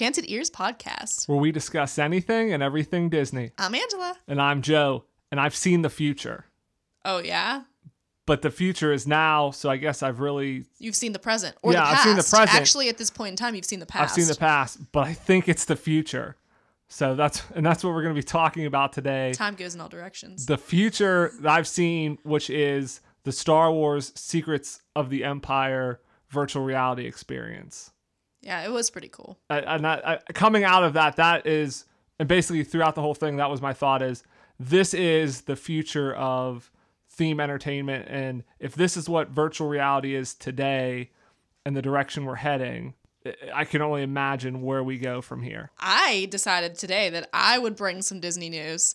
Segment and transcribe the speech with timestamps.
[0.00, 1.28] Enchanted Ears podcast.
[1.28, 3.50] where we discuss anything and everything Disney.
[3.58, 4.16] I'm Angela.
[4.26, 6.46] And I'm Joe, and I've seen the future.
[7.04, 7.64] Oh, yeah?
[8.24, 11.74] But the future is now, so I guess I've really You've seen the present or
[11.74, 12.54] Yeah, the I've seen the present.
[12.54, 14.04] Actually, at this point in time, you've seen the past.
[14.04, 16.36] I've seen the past, but I think it's the future.
[16.88, 19.34] So that's and that's what we're going to be talking about today.
[19.34, 20.46] Time goes in all directions.
[20.46, 26.64] The future that I've seen, which is the Star Wars Secrets of the Empire virtual
[26.64, 27.90] reality experience.
[28.42, 29.38] Yeah, it was pretty cool.
[29.48, 31.84] I- and that, I, coming out of that, that is,
[32.18, 34.22] and basically throughout the whole thing, that was my thought: is
[34.58, 36.70] this is the future of
[37.08, 41.10] theme entertainment, and if this is what virtual reality is today,
[41.66, 42.94] and the direction we're heading,
[43.54, 45.70] I can only imagine where we go from here.
[45.78, 48.94] I decided today that I would bring some Disney news.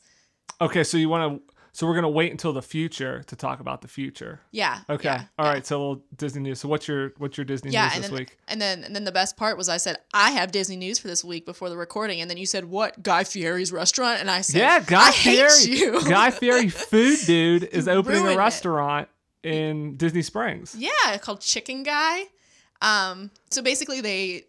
[0.60, 3.82] Okay, so you want to, so we're gonna wait until the future to talk about
[3.82, 4.40] the future.
[4.52, 4.80] Yeah.
[4.90, 5.52] Okay, Yeah, all yeah.
[5.52, 5.66] right.
[5.68, 6.60] So little Disney news.
[6.62, 8.38] So what's your what's your Disney Yeah, news this then, week?
[8.48, 11.08] and then and then the best part was I said I have Disney news for
[11.10, 14.40] this week before the recording, and then you said what Guy Fieri's restaurant, and I
[14.42, 16.00] said Yeah, Guy I Fieri.
[16.10, 18.38] Guy Fieri Food Dude is opening a it.
[18.38, 19.10] restaurant
[19.44, 20.76] in Disney Springs.
[20.78, 22.24] Yeah, called Chicken Guy.
[22.82, 24.46] Um, so basically, they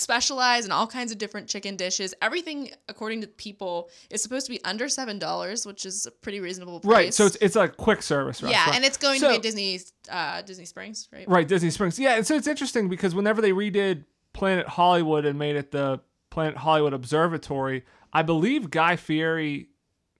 [0.00, 2.14] specialize in all kinds of different chicken dishes.
[2.22, 6.40] Everything, according to people, is supposed to be under seven dollars, which is a pretty
[6.40, 6.92] reasonable price.
[6.92, 7.14] Right.
[7.14, 8.66] So it's it's a quick service restaurant.
[8.68, 11.28] yeah, and it's going So- to be Disney, uh, Disney Springs, right?
[11.28, 11.98] right Disney Springs.
[11.98, 16.00] Yeah, and so it's interesting because whenever they redid Planet Hollywood and made it the
[16.30, 19.68] Planet Hollywood Observatory, I believe Guy Fieri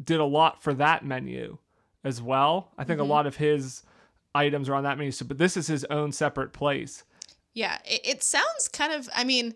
[0.03, 1.59] did a lot for that menu
[2.05, 2.73] as well.
[2.79, 3.11] I think Mm-hmm.
[3.11, 3.83] a lot of his
[4.35, 5.13] items are on that menu.
[5.13, 7.05] So, but this is his own separate place.
[7.53, 9.09] Yeah, it, it sounds kind of.
[9.15, 9.55] I mean,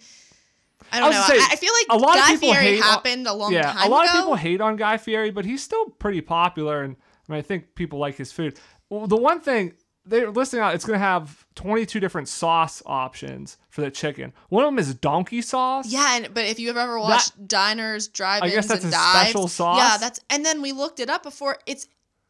[0.92, 1.34] I I don't was know.
[1.34, 3.52] say, I, I feel like a lot of people Fieri hate on- happened a long
[3.52, 3.88] yeah, time ago.
[3.88, 4.12] a lot ago.
[4.12, 6.96] of people hate on Guy Fieri, but he's still pretty popular, and
[7.28, 8.58] I mean, I think people like his food.
[8.90, 9.72] Well, the one thing
[10.06, 14.34] they're listing out, it's going to have 22 different sauce options for the chicken.
[14.50, 15.90] One of them is donkey sauce.
[15.90, 19.48] Yeah, and, but if you've ever watched diners, drive-ins, guess that's and a dives, special
[19.48, 19.78] sauce?
[19.78, 21.56] Yeah, that's and then we looked it up before.
[21.64, 21.88] It's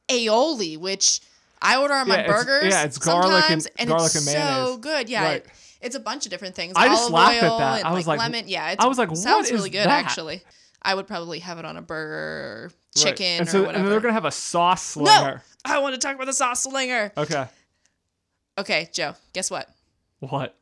[0.09, 1.21] aioli, which
[1.61, 2.73] I order on my Yeah, it's- burgers.
[2.73, 5.09] yeah, it's garlic and- and garlic it's and so good.
[5.09, 5.37] Yeah, Right.
[5.45, 5.47] it,
[5.85, 6.73] it's a bunch of different things.
[6.77, 7.79] I just laughed at oil that.
[7.81, 8.45] And I was like- lemon.
[8.49, 10.05] Yeah, it's, I was like, what sounds really good that?
[10.05, 10.43] actually.
[10.83, 12.63] I would probably have it on a burger, or
[12.97, 13.03] Right.
[13.17, 13.83] chicken, and so or whatever.
[13.85, 15.37] and they're going to have a sauce slinger.
[15.37, 15.41] no.
[15.65, 17.11] I want to talk about the sauce slinger.
[17.17, 17.47] Okay.
[18.59, 19.69] Okay, Joe, guess what?
[20.21, 20.57] What?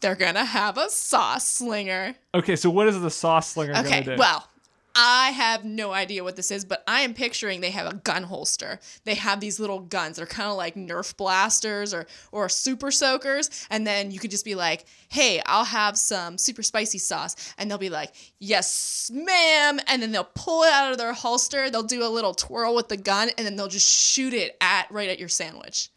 [0.00, 2.14] They're gonna have a sauce slinger.
[2.34, 4.18] Okay, so what is the sauce slinger Okay, to do?
[4.18, 4.46] well,
[4.94, 8.24] I have no idea what this is, but I am picturing they have a gun
[8.24, 8.78] holster.
[9.04, 10.16] They have these little guns.
[10.16, 14.44] They're kind of like Nerf blasters or or super soakers, and then you could just
[14.44, 19.80] be like, "Hey, I'll have some super spicy sauce," and they'll be like, "Yes, ma'am,"
[19.86, 21.70] and then they'll pull it out of their holster.
[21.70, 24.90] They'll do a little twirl with the gun, and then they'll just shoot it at
[24.90, 25.90] right at your sandwich.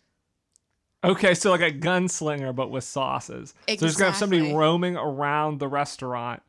[1.04, 3.54] Okay, so like a gunslinger, but with sauces.
[3.68, 3.78] Exactly.
[3.78, 6.42] So there's gonna have somebody roaming around the restaurant,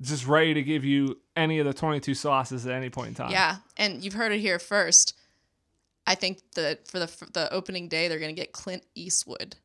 [0.00, 3.30] just ready to give you any of the 22 sauces at any point in time.
[3.30, 5.14] Yeah, and you've heard it here first.
[6.06, 9.56] I think that for the for the opening day, they're gonna get Clint Eastwood.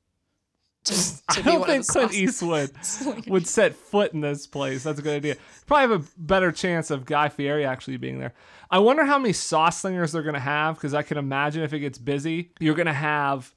[0.86, 2.72] To, to I don't think Clint Eastwood
[3.28, 4.84] would set foot in this place.
[4.84, 5.38] That's a good idea.
[5.68, 8.34] Probably have a better chance of Guy Fieri actually being there.
[8.70, 11.80] I wonder how many sauce slingers they're gonna have because I can imagine if it
[11.80, 13.54] gets busy, you're gonna have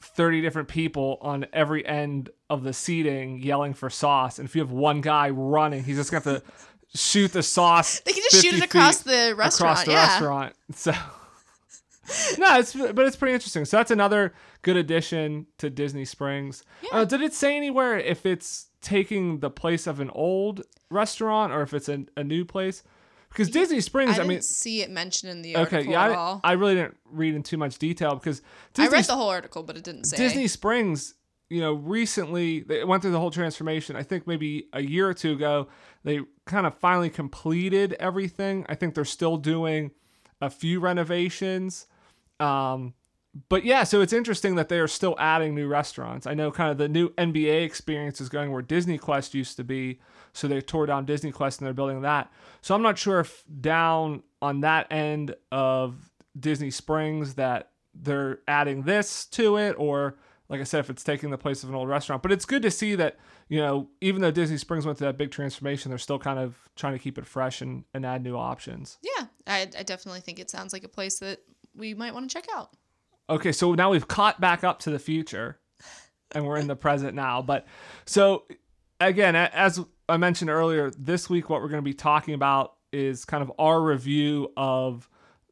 [0.00, 4.38] 30 different people on every end of the seating yelling for sauce.
[4.38, 6.42] And if you have one guy running, he's just have to
[6.94, 8.00] shoot the sauce.
[8.00, 9.80] They can just shoot it across the restaurant.
[9.80, 10.06] across the yeah.
[10.06, 10.54] restaurant.
[10.74, 10.92] So
[12.38, 13.64] no, it's but it's pretty interesting.
[13.64, 16.64] So that's another good addition to Disney Springs.
[16.92, 21.62] Uh, did it say anywhere if it's taking the place of an old restaurant or
[21.62, 22.82] if it's a, a new place?
[23.28, 26.12] Because Disney Springs, I, didn't mean, see it mentioned in the okay, article yeah, at
[26.12, 26.40] all.
[26.42, 28.40] I, I really didn't read in too much detail because
[28.78, 30.16] I read the whole article, but it didn't say.
[30.16, 31.14] Disney Springs,
[31.50, 33.96] you know, recently they went through the whole transformation.
[33.96, 35.68] I think maybe a year or two ago,
[36.04, 38.66] they kind of finally completed everything.
[38.68, 39.92] I think they're still doing
[40.40, 41.86] a few renovations.
[42.38, 42.94] Um,
[43.48, 46.26] but yeah, so it's interesting that they are still adding new restaurants.
[46.26, 49.64] I know kind of the new NBA experience is going where Disney Quest used to
[49.64, 50.00] be.
[50.32, 52.30] So they tore down Disney Quest and they're building that.
[52.60, 58.82] So I'm not sure if down on that end of Disney Springs that they're adding
[58.82, 60.16] this to it or
[60.48, 62.22] like I said, if it's taking the place of an old restaurant.
[62.22, 63.18] But it's good to see that,
[63.48, 66.56] you know, even though Disney Springs went through that big transformation, they're still kind of
[66.74, 68.98] trying to keep it fresh and, and add new options.
[69.02, 71.40] yeah, I, I definitely think it sounds like a place that
[71.74, 72.70] we might want to check out.
[73.30, 75.58] Okay, so now we've caught back up to the future
[76.32, 77.42] and we're in the present now.
[77.42, 77.66] But
[78.06, 78.44] so
[79.00, 83.26] again, as I mentioned earlier, this week what we're going to be talking about is
[83.26, 85.08] kind of our review of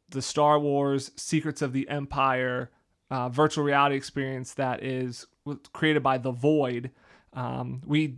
[0.09, 2.71] the Star Wars Secrets of the Empire
[3.09, 5.25] uh, virtual reality experience that is
[5.73, 6.91] created by The Void.
[7.33, 8.17] Um, we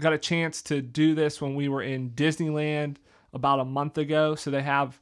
[0.00, 2.96] got a chance to do this when we were in Disneyland
[3.32, 4.34] about a month ago.
[4.34, 5.00] So they have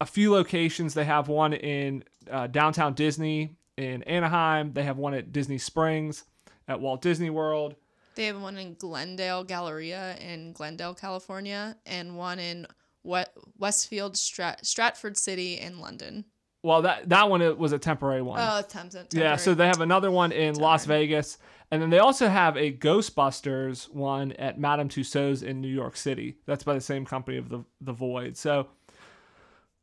[0.00, 0.94] a few locations.
[0.94, 4.72] They have one in uh, downtown Disney in Anaheim.
[4.72, 6.24] They have one at Disney Springs
[6.68, 7.76] at Walt Disney World.
[8.14, 12.66] They have one in Glendale Galleria in Glendale, California, and one in
[13.02, 16.26] Westfield Strat- Stratford City in London.
[16.62, 18.40] Well, that that one was a temporary one.
[18.40, 19.06] Oh, temporary.
[19.12, 21.38] Yeah, so they have another one in Las Vegas,
[21.72, 26.36] and then they also have a Ghostbusters one at Madame Tussauds in New York City.
[26.46, 28.36] That's by the same company of the the Void.
[28.36, 28.68] So,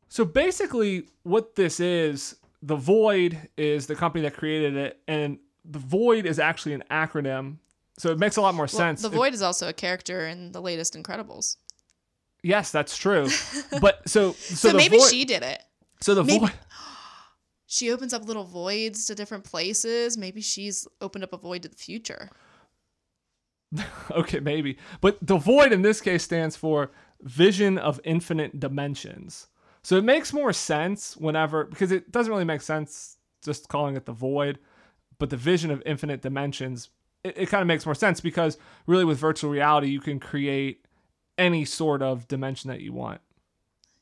[0.07, 5.79] so basically, what this is, the Void is the company that created it, and the
[5.79, 7.57] Void is actually an acronym.
[7.97, 9.01] So it makes a lot more well, sense.
[9.01, 11.57] The Void is also a character in the latest Incredibles.
[12.41, 13.27] Yes, that's true.
[13.81, 15.61] But so so, so maybe void, she did it.
[16.01, 16.53] So the maybe, void.
[17.71, 20.17] She opens up little voids to different places.
[20.17, 22.31] Maybe she's opened up a void to the future.
[24.11, 24.79] okay, maybe.
[25.01, 26.89] But the void in this case stands for
[27.21, 29.49] vision of infinite dimensions.
[29.83, 34.07] So it makes more sense whenever because it doesn't really make sense just calling it
[34.07, 34.57] the void,
[35.19, 36.89] but the vision of infinite dimensions
[37.23, 38.57] it, it kind of makes more sense because
[38.87, 40.87] really with virtual reality you can create
[41.37, 43.21] any sort of dimension that you want.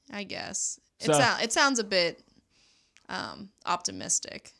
[0.09, 0.79] I guess.
[0.99, 2.23] So- it, sound, it sounds a bit
[3.09, 4.54] um, optimistic.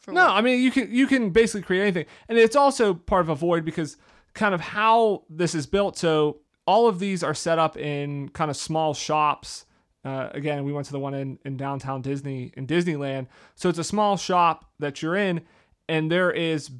[0.00, 2.94] For No, what- I mean you can you can basically create anything, and it's also
[2.94, 3.96] part of a void because
[4.34, 5.96] kind of how this is built.
[5.98, 9.64] So all of these are set up in kind of small shops.
[10.04, 13.26] Uh, again, we went to the one in, in downtown Disney in Disneyland.
[13.56, 15.40] So it's a small shop that you're in,
[15.88, 16.70] and there is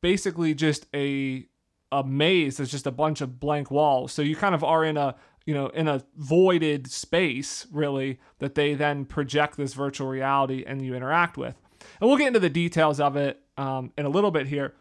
[0.00, 1.46] basically just a
[1.92, 2.56] a maze.
[2.56, 4.12] There's just a bunch of blank walls.
[4.12, 5.14] So you kind of are in a
[5.46, 10.82] you know in a voided space really that they then project this virtual reality and
[10.82, 11.56] you interact with.
[12.00, 14.74] And we'll get into the details of it um, in a little bit here.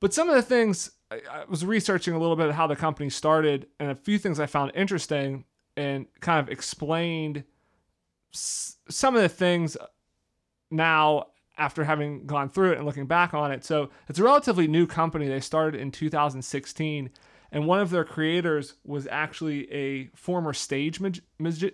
[0.00, 3.66] But some of the things I, was researching a little bit how the company started,
[3.78, 5.44] and a few things I found interesting
[5.76, 7.44] and kind of explained
[8.34, 9.76] s- some of the things
[10.70, 11.26] now
[11.58, 13.64] after having gone through it and looking back on it.
[13.64, 15.28] So it's a relatively new company.
[15.28, 17.10] They started in 2016,
[17.52, 21.70] and one of their creators was actually a former stage mag- magi-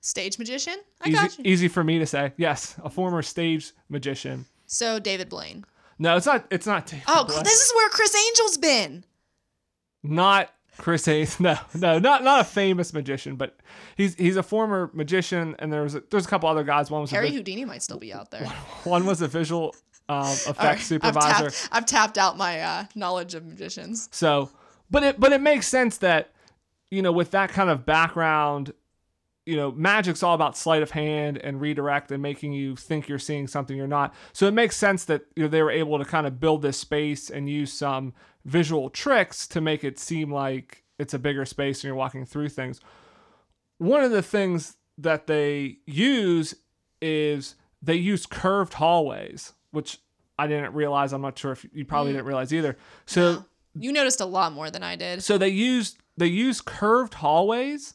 [0.00, 0.74] Stage magician?
[1.00, 1.44] I easy, got you.
[1.46, 2.32] easy for me to say.
[2.36, 4.46] Yes, a former stage magician.
[4.66, 5.64] So David Blaine.
[5.98, 6.46] No, it's not.
[6.50, 6.86] It's not.
[6.86, 7.44] David Oh, Blaine.
[7.44, 9.04] this is where Criss Angel's been.
[10.02, 11.38] not Chris Hayes.
[11.40, 13.56] No, no, not not a famous magician, but
[13.96, 15.54] he's he's a former magician.
[15.58, 16.90] And there's a, there's a couple other guys.
[16.90, 18.46] One was Harry vi- Houdini might still be out there.
[18.84, 19.74] one was a visual
[20.08, 21.18] um, effects right, supervisor.
[21.46, 24.08] I've tapped, I've tapped out my uh, knowledge of magicians.
[24.10, 24.50] So,
[24.92, 26.30] but it but it makes sense that
[26.90, 28.72] you know with that kind of background,
[29.46, 33.18] you know, magic's all about sleight of hand and redirect and making you think you're
[33.18, 34.14] seeing something you're not.
[34.32, 36.78] So it makes sense that you know they were able to kind of build this
[36.78, 38.12] space and use some
[38.44, 42.50] visual tricks to make it seem like it's a bigger space and you're walking through
[42.50, 42.78] things.
[43.78, 46.54] One of the things that they use
[47.00, 49.98] is they use curved hallways, which
[50.38, 51.12] I didn't realize.
[51.12, 52.16] I'm not sure if you probably mm.
[52.16, 52.76] didn't realize either.
[53.06, 53.46] So.
[53.74, 55.22] You noticed a lot more than I did.
[55.22, 57.94] so they use they use curved hallways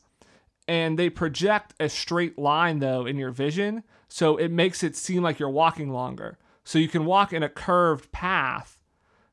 [0.67, 5.23] and they project a straight line though in your vision, so it makes it seem
[5.23, 6.37] like you're walking longer.
[6.63, 8.81] So you can walk in a curved path,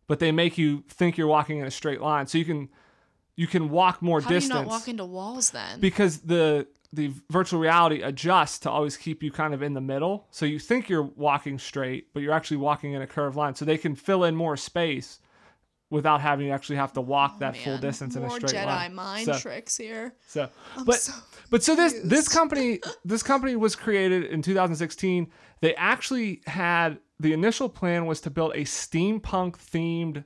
[0.07, 2.27] but they make you think you're walking in a straight line.
[2.27, 2.69] So you can
[3.37, 5.81] you can walk more How distance do you not walk into walls then?
[5.81, 10.29] because the the virtual reality adjusts to always keep you kind of in the middle.
[10.31, 13.57] So you think you're walking straight, but you're actually walking in a curved line.
[13.57, 15.19] So they can fill in more space
[15.91, 18.53] without having to actually have to walk that full Man, distance in a more straight
[18.55, 18.95] Jedi line.
[18.95, 20.15] mind So- tricks here.
[20.27, 20.49] So,
[20.85, 21.13] but so
[21.51, 25.31] but so this this company this company was created in 2016.
[25.61, 30.25] They actually had the initial plan was to build a steampunk themed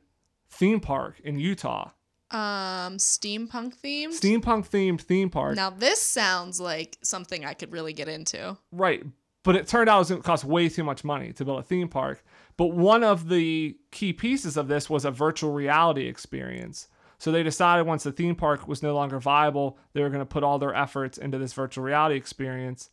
[0.50, 1.90] theme park in Utah.
[2.30, 4.08] Um, steampunk themed.
[4.18, 5.56] Steampunk themed theme park.
[5.56, 8.56] Now this sounds like something I could really get into.
[8.72, 9.04] Right.
[9.44, 11.60] But it turned out it was going to cost way too much money to build
[11.60, 12.24] a theme park.
[12.56, 16.88] But one of the key pieces of this was a virtual reality experience.
[17.18, 20.26] So they decided once the theme park was no longer viable, they were going to
[20.26, 22.90] put all their efforts into this virtual reality experience.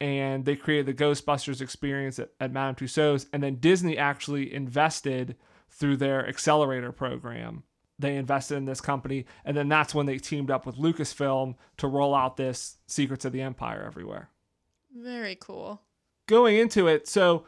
[0.00, 3.26] And they created the Ghostbusters experience at, at Madame Tussauds.
[3.32, 5.36] And then Disney actually invested
[5.68, 7.64] through their accelerator program.
[7.98, 9.26] They invested in this company.
[9.44, 13.32] And then that's when they teamed up with Lucasfilm to roll out this Secrets of
[13.32, 14.30] the Empire everywhere
[14.94, 15.82] Very cool.
[16.26, 17.46] going into it, so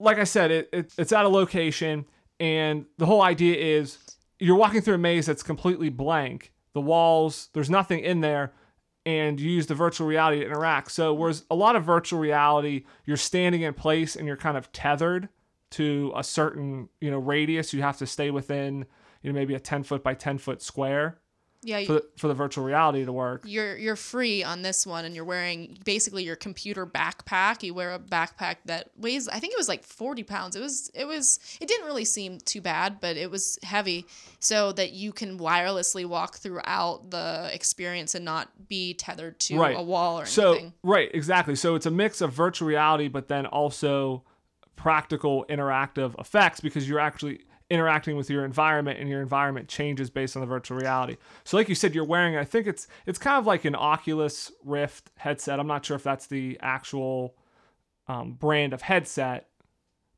[0.00, 2.04] like I said, it, it it's at a location,
[2.40, 3.98] and the whole idea is
[4.38, 6.52] you're walking through a maze that's completely blank.
[6.72, 8.52] The walls, there's nothing in there,
[9.06, 10.90] and you use the virtual reality to interact.
[10.90, 14.72] So whereas a lot of virtual reality, you're standing in place and you're kind of
[14.72, 15.28] tethered
[15.72, 17.72] to a certain you know radius.
[17.72, 18.86] You have to stay within
[19.22, 21.18] you know maybe a 10 foot by 10 foot square
[21.64, 23.42] Yeah, for the, for the virtual reality to work.
[23.46, 27.92] you're you're free on this one and you're wearing basically your computer backpack you wear
[27.94, 31.38] a backpack that weighs i think it was like 40 pounds it was it was
[31.60, 34.06] it didn't really seem too bad but it was heavy
[34.40, 39.76] so that you can wirelessly walk throughout the experience and not be tethered to Right.
[39.76, 41.54] a wall or So anything right, exactly.
[41.54, 44.22] So it's a mix of virtual reality, but then also
[44.76, 47.40] practical interactive effects because you're actually
[47.74, 51.16] interacting with your environment and your environment changes based on the virtual reality.
[51.44, 54.52] So like you said you're wearing I think it's it's kind of like an Oculus
[54.64, 55.60] Rift headset.
[55.60, 57.36] I'm not sure if that's the actual
[58.08, 59.48] um, brand of headset,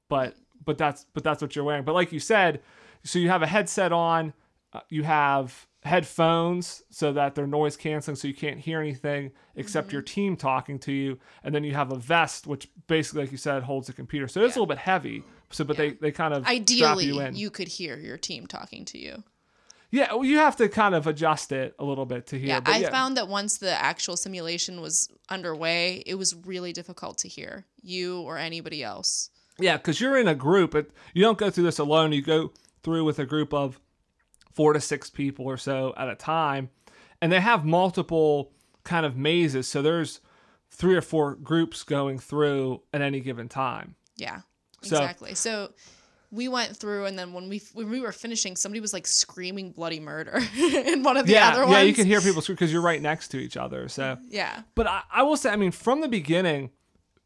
[0.09, 1.85] but but that's but that's what you're wearing.
[1.85, 2.61] But like you said,
[3.03, 4.33] so you have a headset on,
[4.73, 9.93] uh, you have headphones so that they're noise canceling so you can't hear anything except
[9.93, 13.39] your team talking to you and then you have a vest which basically like you
[13.39, 16.35] said holds the computer so it's a little bit heavy so but they they kind
[16.35, 19.23] of ideally you in you could hear your team talking to you
[19.91, 22.61] yeah well, you have to kind of adjust it a little bit to hear yeah
[22.61, 22.91] but i yeah.
[22.91, 28.21] found that once the actual simulation was underway it was really difficult to hear you
[28.23, 30.75] or anybody else Yeah, because you're in a group.
[30.75, 32.13] It, you don't go through this alone.
[32.13, 33.81] You go through with a group of
[34.53, 36.71] four to six people or so at a time,
[37.21, 38.53] and they have multiple
[38.85, 39.67] kind of mazes.
[39.69, 40.21] So there's
[40.71, 43.95] three or four groups going through at any given time.
[44.17, 44.41] Yeah,
[44.87, 45.35] So- exactly.
[45.35, 45.73] So
[46.31, 49.73] we went through, and then when we when we were finishing, somebody was like screaming
[49.73, 51.73] bloody murder in one of the yeah, other ones.
[51.73, 53.89] yeah, you can hear people scream because you're right next to each other.
[53.89, 56.71] So, Yeah, but I, I will say, I mean, from the beginning,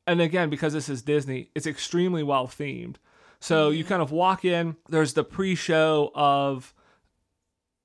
[0.06, 2.96] and again because this is Disney, it's extremely well themed.
[3.40, 3.78] So mm-hmm.
[3.78, 4.76] you kind of walk in.
[4.88, 6.74] There's the pre-show of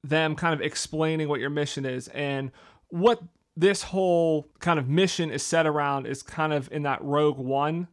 [0.03, 2.51] them kind of explaining what your mission is and
[2.89, 3.21] what
[3.57, 7.87] this whole kind of mission is set around is kind of in that Rogue One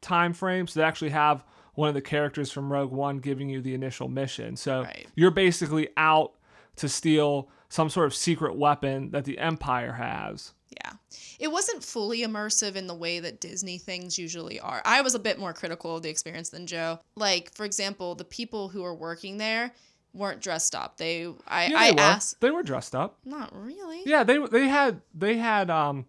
[0.00, 0.66] time frame.
[0.66, 4.08] So they actually have one of the characters from Rogue One giving you the initial
[4.08, 4.56] mission.
[4.56, 5.06] So Right.
[5.14, 6.32] you're basically out
[6.76, 10.52] to steal some sort of secret weapon that the Empire has.
[10.82, 10.92] yeah.
[11.38, 14.82] It wasn't fully immersive in the way that Disney things usually are.
[14.84, 16.98] I was a bit more critical of the experience than Joe.
[17.14, 19.72] Like, for example, the people who were working there
[20.12, 20.96] weren't dressed up.
[20.96, 22.00] They, I, Yeah, I were.
[22.00, 23.18] asked, They were dressed up.
[23.24, 24.02] not really.
[24.04, 26.06] Yeah, they they had they had um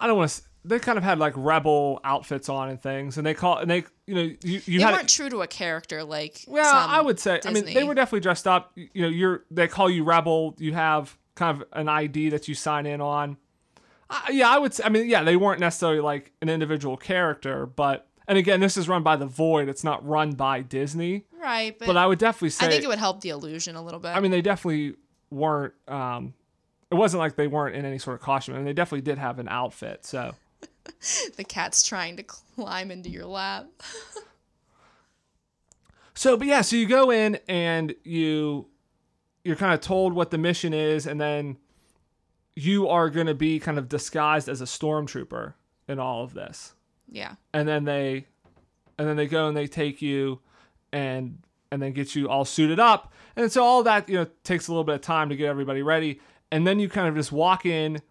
[0.00, 3.26] I don't want to they kind of had like rebel outfits on and things and
[3.26, 6.44] they call and they you know you you They weren't true to a character like.
[6.46, 9.68] well I would say I mean they were definitely dressed up you know you're they
[9.68, 13.36] call you rebel you have kind of an ID that you sign in on
[14.10, 17.64] uh, yeah I would say I mean yeah they weren't necessarily like an individual character
[17.66, 21.78] but and again this is run by the Void it's not run by Disney right,
[21.78, 24.00] but, but I would definitely say I think it would help the illusion a little
[24.00, 24.08] bit.
[24.08, 24.94] I mean, they definitely
[25.30, 25.72] weren't.
[25.88, 26.34] Um,
[26.90, 28.54] it wasn't like they weren't in any sort of costume.
[28.54, 30.04] I mean, they definitely did have an outfit.
[30.04, 30.34] So
[31.36, 33.66] the cat's trying to climb into your lap.
[36.14, 38.66] So, but yeah, so you go in and you
[39.42, 41.56] you're kind of told what the mission is, and then
[42.54, 45.54] you are going to be kind of disguised as a stormtrooper
[45.88, 46.74] in all of this.
[47.08, 47.36] Yeah.
[47.54, 48.26] And then they
[48.98, 50.40] and then they go and they take you
[50.92, 51.38] and
[51.72, 53.12] and then get you all suited up.
[53.36, 55.82] And so all that, you know, takes a little bit of time to get everybody
[55.82, 56.20] ready.
[56.52, 58.02] And then you kind of just walk in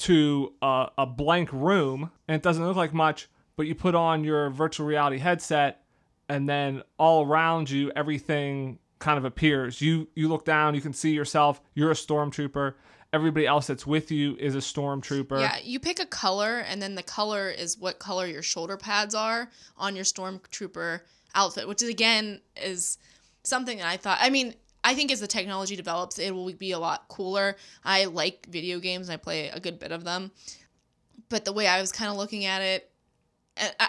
[0.00, 4.24] to a, a blank room and it doesn't look like much, but you put on
[4.24, 5.82] your virtual reality headset
[6.28, 9.80] and then all around you everything kind of appears.
[9.80, 12.74] You you look down, you can see yourself, you're a stormtrooper.
[13.12, 15.40] Everybody else that's with you is a stormtrooper.
[15.40, 19.16] Yeah, you pick a color, and then the color is what color your shoulder pads
[19.16, 21.00] are on your stormtrooper
[21.34, 22.98] outfit, which is again is
[23.42, 24.18] something that I thought.
[24.20, 27.56] I mean, I think as the technology develops, it will be a lot cooler.
[27.84, 30.30] I like video games, and I play a good bit of them.
[31.28, 32.89] But the way I was kind of looking at it,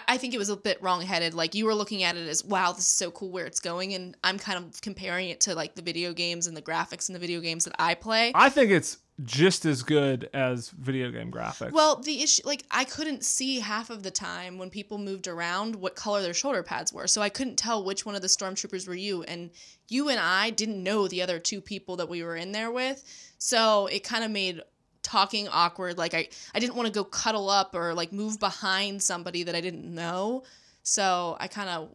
[0.08, 1.34] I- think it was a bit wrong-headed.
[1.34, 3.94] Like you were looking at it as, "Wow, this is so cool where it's going,"
[3.94, 7.12] and I'm kind of comparing it to like the video games and the graphics in
[7.12, 8.32] the video games that I play.
[8.34, 11.72] I think it's just as good as video game graphics.
[11.72, 15.76] Well, the issue, like, I couldn't see half of the time when people moved around
[15.76, 17.06] what color their shoulder pads were.
[17.06, 19.22] So I couldn't tell which one of the stormtroopers were you.
[19.24, 19.50] And
[19.88, 23.04] you and I didn't know the other two people that we were in there with.
[23.38, 24.62] So it kind of made
[25.02, 25.98] talking awkward.
[25.98, 29.54] Like, I, I didn't want to go cuddle up or, like, move behind somebody that
[29.54, 30.42] I didn't know.
[30.82, 31.88] So I kind of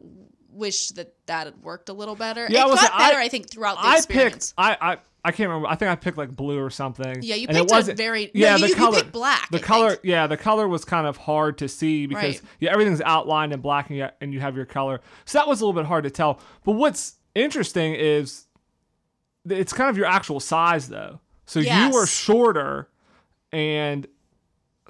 [0.50, 2.46] wish that that had worked a little better.
[2.50, 4.52] Yeah, it was- got better, I- I, think, throughout the I experience.
[4.52, 5.68] picked I, I I can't remember.
[5.68, 7.16] I think I picked like blue or something.
[7.22, 8.54] Yeah, you and it a very- no, yeah.
[8.56, 10.00] you- the you color, picked black, The I color, think.
[10.04, 12.42] yeah, the color was kind of hard to see because Right.
[12.60, 15.00] yeah, everything's outlined in black and you, and you have your color.
[15.26, 16.40] So that was a little bit hard to tell.
[16.64, 18.46] But what's interesting is
[19.48, 21.20] it's kind of your actual size though.
[21.46, 22.88] So you were shorter,
[23.52, 24.06] and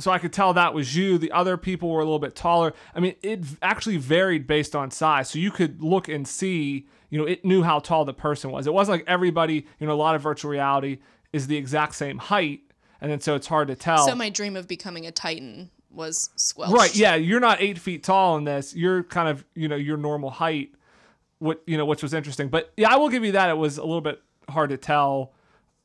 [0.01, 1.19] so I could tell that was you.
[1.19, 2.73] The other people were a little bit taller.
[2.95, 5.31] I mean, it actually varied based on size.
[5.31, 8.67] So you could look and see, you know, it knew how tall the person was.
[8.67, 10.99] It wasn't like everybody, you know, a lot of virtual reality
[11.33, 12.61] is the exact same height.
[13.01, 14.07] And then so it's hard to tell.
[14.07, 16.75] So my dream of becoming a Titan was squelched.
[16.75, 16.95] Right.
[16.95, 17.17] Yeah.
[17.17, 18.77] You're not eight feet tall in this.
[18.77, 20.75] You're kind of, you know, your normal height,
[21.41, 22.49] what, you know, which was interesting.
[22.49, 23.51] But yeah, I will give you that.
[23.51, 25.33] It was a little bit hard to tell.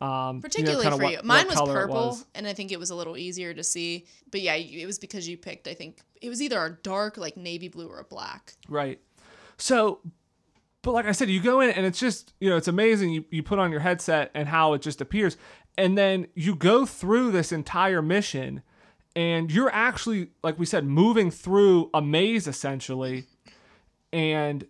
[0.03, 1.17] Um, Particularly you know, for kinda you.
[1.17, 2.25] what- Mine what was purple, was.
[2.35, 4.05] and I think it was a little easier to see.
[4.31, 7.37] But yeah, it was because you picked, I think, it was either a dark, like
[7.37, 8.53] navy blue, or a black.
[8.67, 8.99] Right.
[9.57, 9.99] So,
[10.81, 13.11] but like I said, you go in and it's just, you know, it's amazing.
[13.11, 15.37] You, you put on your headset and how it just appears.
[15.77, 18.61] And then you go through this entire mission
[19.15, 23.25] and you're actually, like we said, moving through a maze essentially.
[24.11, 24.65] And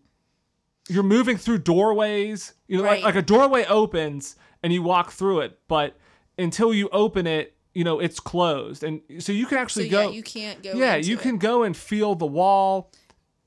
[0.89, 2.53] you're moving through doorways.
[2.67, 3.03] You know, Right.
[3.03, 5.59] like, like a doorway opens and you walk through it.
[5.67, 5.95] But
[6.37, 8.83] until you open it, you know, it's closed.
[8.83, 10.11] And so you can So actually yeah, go.
[10.11, 10.73] you can't go.
[10.73, 11.21] yeah, you it.
[11.21, 12.91] can go and feel the wall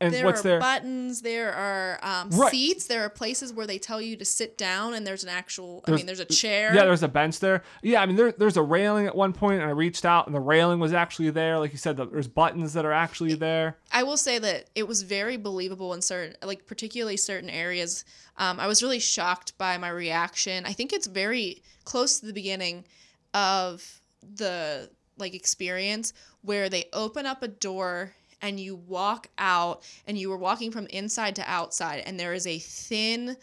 [0.01, 0.61] and There what's are there.
[0.61, 1.23] buttons.
[1.23, 2.51] There are um, Right.
[2.51, 2.87] seats.
[2.87, 5.83] There are places where they tell you to sit down, and there's an actual.
[5.87, 6.75] I mean, there's a chair.
[6.75, 7.63] Yeah, there's a bench there.
[7.83, 10.35] Yeah, I mean, there, there's a railing at one point, and I reached out, and
[10.35, 11.59] the railing was actually there.
[11.59, 13.79] Like you said, the, there's buttons that are actually there.
[13.91, 18.05] I will say that it was very believable in certain, like particularly certain areas.
[18.37, 20.67] Um, I was really shocked by my reaction.
[20.67, 22.85] I think it's very close to the beginning
[23.33, 26.13] of the like experience
[26.43, 28.13] where they open up a door
[28.43, 32.47] and you walk out and you were walking from inside to outside and there is
[32.47, 33.37] a thin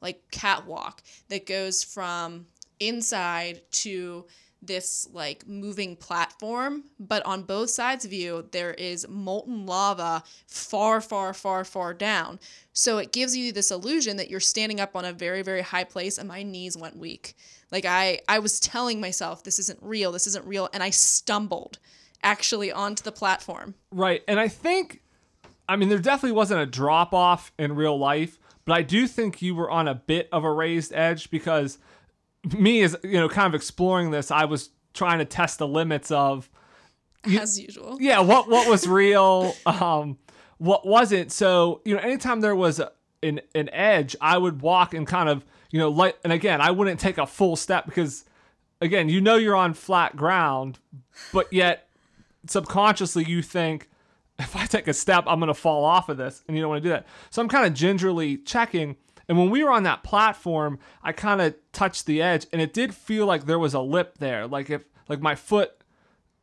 [0.00, 2.46] like catwalk that goes from
[2.78, 4.24] inside to
[4.62, 6.84] this like moving platform.
[6.98, 12.38] But on both sides of you there is molten lava far far far far down.
[12.72, 15.84] So it gives you this illusion that you're standing up on a very very high
[15.84, 17.34] place and my knees went weak.
[17.70, 20.12] Like i i was telling myself this isn't real.
[20.12, 20.68] This isn't real.
[20.72, 21.78] And i stumbled
[22.22, 24.22] actually onto the platform Right.
[24.28, 25.02] And I think,
[25.68, 29.42] I mean, there definitely wasn't a drop off in real life, but I do think
[29.42, 31.78] you were on a bit of a raised edge because
[32.56, 36.10] me, as you know, kind of exploring this, I was trying to test the limits
[36.10, 36.48] of
[37.38, 40.16] as usual yeah what what was real um
[40.56, 42.90] what wasn't so you know anytime there was a,
[43.22, 46.70] an an edge i would walk and kind of you know like and again i
[46.70, 48.24] wouldn't take a full step because
[48.80, 50.78] again you know you're on flat ground
[51.30, 51.89] but yet
[52.46, 53.88] subconsciously you think
[54.38, 56.70] if i take a step i'm going to fall off of this and you don't
[56.70, 58.96] want to do that so i'm kind of gingerly checking
[59.28, 62.72] and when we were on that platform i kind of touched the edge and it
[62.72, 65.80] did feel like there was a lip there like if like my foot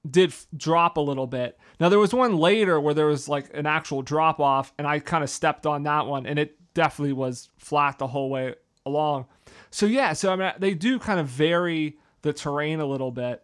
[0.10, 1.58] did f- drop a little bit.
[1.80, 5.00] Now there was one later where there was like an actual drop off, and I
[5.00, 8.56] kind of stepped on that one, and it definitely was flat the whole way
[8.86, 9.26] along.
[9.70, 13.44] So yeah, so I mean they do kind of vary the terrain a little bit.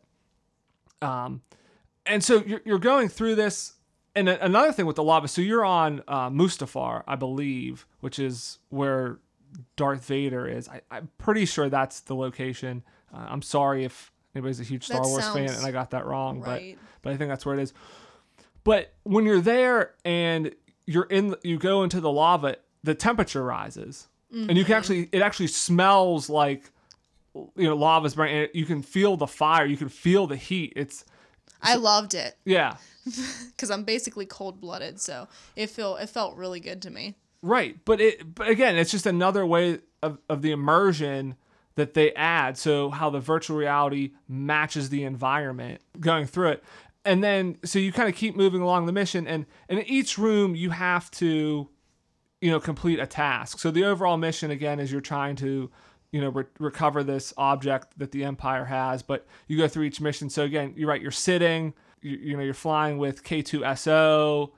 [1.01, 1.41] Um,
[2.05, 3.73] and so you're you're going through this,
[4.15, 5.27] and another thing with the lava.
[5.27, 9.19] So you're on uh, Mustafar, I believe, which is where
[9.75, 10.67] Darth Vader is.
[10.67, 12.83] I, I'm pretty sure that's the location.
[13.13, 16.05] Uh, I'm sorry if anybody's a huge Star That Wars fan and I got that
[16.05, 16.75] wrong, right.
[16.75, 17.73] but but I think that's where it is.
[18.63, 24.07] But when you're there and you're in, you go into the lava, the temperature rises,
[24.49, 26.71] and you can actually, it actually smells like,
[27.35, 28.47] you know, lava's burning.
[28.53, 30.73] You can feel the fire, you can feel the heat.
[30.75, 31.05] It's
[31.61, 32.77] i loved it yeah,
[33.47, 37.77] because i'm basically cold-blooded so it felt it felt really good to me right.
[37.85, 41.35] But it, but again, it's just another way of of the immersion
[41.75, 42.57] that they add.
[42.57, 46.63] So how the virtual reality matches the environment going through it.
[47.05, 50.17] And then so you kind of keep moving along the mission and, and in each
[50.17, 51.69] room you have to
[52.41, 53.59] you know complete a task.
[53.59, 55.69] So the overall mission again is you're trying to
[56.13, 59.99] you know re- recover this object that the empire has, but you go through each
[59.99, 60.29] mission.
[60.29, 64.51] So again, you're right, you're sitting, you, you know, you're flying with K-2SO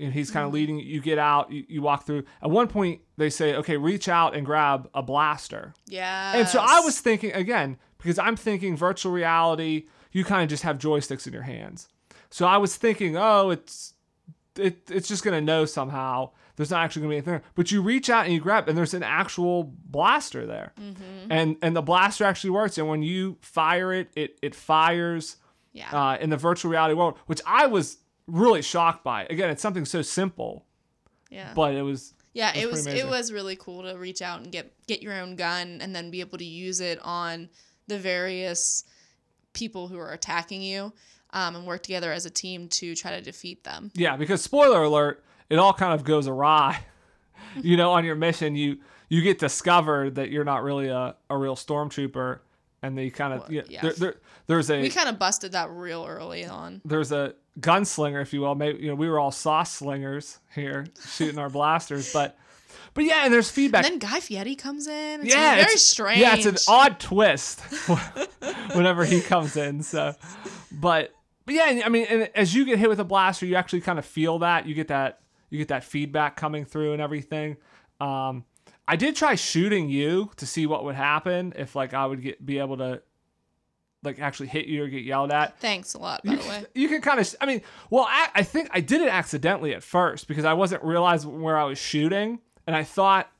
[0.00, 0.54] and he's kind of mm-hmm.
[0.54, 4.08] leading you get out you, you walk through at one point they say okay reach
[4.08, 8.76] out and grab a blaster yeah and so I was thinking again, because I'm thinking
[8.76, 11.88] virtual reality, you kind of just have joysticks in your hands.
[12.30, 13.94] So I was thinking, oh, it's
[14.56, 16.30] it, it's just gonna know somehow.
[16.56, 17.42] There's not actually gonna be anything there.
[17.54, 20.72] But you reach out and you grab, and there's an actual blaster there,
[21.30, 22.78] and and the blaster actually works.
[22.78, 25.36] And when you fire it, it it fires
[25.72, 29.24] yeah uh, in the virtual reality world, which I was really shocked by.
[29.24, 30.66] Again, it's something so simple,
[31.30, 34.40] yeah but it was Yeah, That's it was it was really cool to reach out
[34.42, 37.48] and get get your own gun and then be able to use it on
[37.88, 38.84] the various
[39.52, 40.92] people who are attacking you
[41.32, 43.90] um, and work together as a team to try to defeat them.
[43.94, 46.80] Yeah, because spoiler alert, it all kind of goes awry.
[47.62, 48.78] you know, on your mission, you
[49.10, 52.38] you get discovered that you're not really a, a real stormtrooper,
[52.82, 53.82] and they kind of Well, yeah, yeah.
[53.82, 54.14] There, there,
[54.46, 56.80] there's a We kind of busted that real early on.
[56.86, 58.54] there's a gunslinger, if you will.
[58.54, 62.38] Maybe you know we were all sauce slingers here shooting our blasters, but
[62.94, 63.84] but yeah, and there's feedback.
[63.84, 65.20] And then Guy Fieri comes in.
[65.20, 66.20] It's yeah, very it's- strange.
[66.20, 67.60] Yeah, it's an odd twist
[68.72, 69.82] whenever he comes in.
[69.82, 70.14] So,
[70.70, 73.82] but but yeah, I mean, and as you get hit with a blaster, you actually
[73.82, 74.66] kind of feel that.
[74.66, 75.20] You get that
[75.52, 77.58] you get that feedback coming through and everything.
[78.00, 78.44] Um,
[78.88, 82.44] I did try shooting you to see what would happen if like I would get
[82.44, 83.02] be able to
[84.02, 85.60] like actually hit you or get yelled at.
[85.60, 86.64] Thanks a lot, by the way.
[86.74, 87.60] You can kind of, I mean,
[87.90, 91.56] well, I, I think I did it accidentally at first because I wasn't realizing where
[91.56, 93.30] I was shooting, and I thought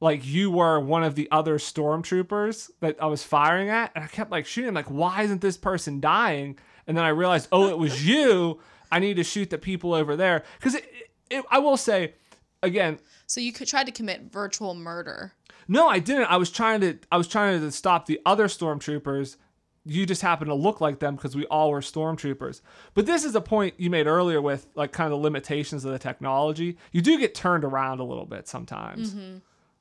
[0.00, 4.08] like you were one of the other stormtroopers that I was firing at, and I
[4.08, 6.58] kept like shooting, like, why isn't this person dying?
[6.86, 8.58] And then I realized, oh, it was you.
[8.90, 10.84] I need to shoot the people over there because it,
[11.32, 12.14] it, I will say,
[12.62, 15.32] again, So you could try to commit virtual murder.
[15.68, 16.24] no, I didn't.
[16.24, 19.36] I was trying to I was trying to stop the other stormtroopers.
[19.84, 22.60] You just happen to look like them because we all were stormtroopers.
[22.94, 25.90] But this is a point you made earlier with like kind of the limitations of
[25.92, 26.76] the technology.
[26.92, 29.10] You do get turned around a little bit sometimes.
[29.12, 29.38] Mm-hmm.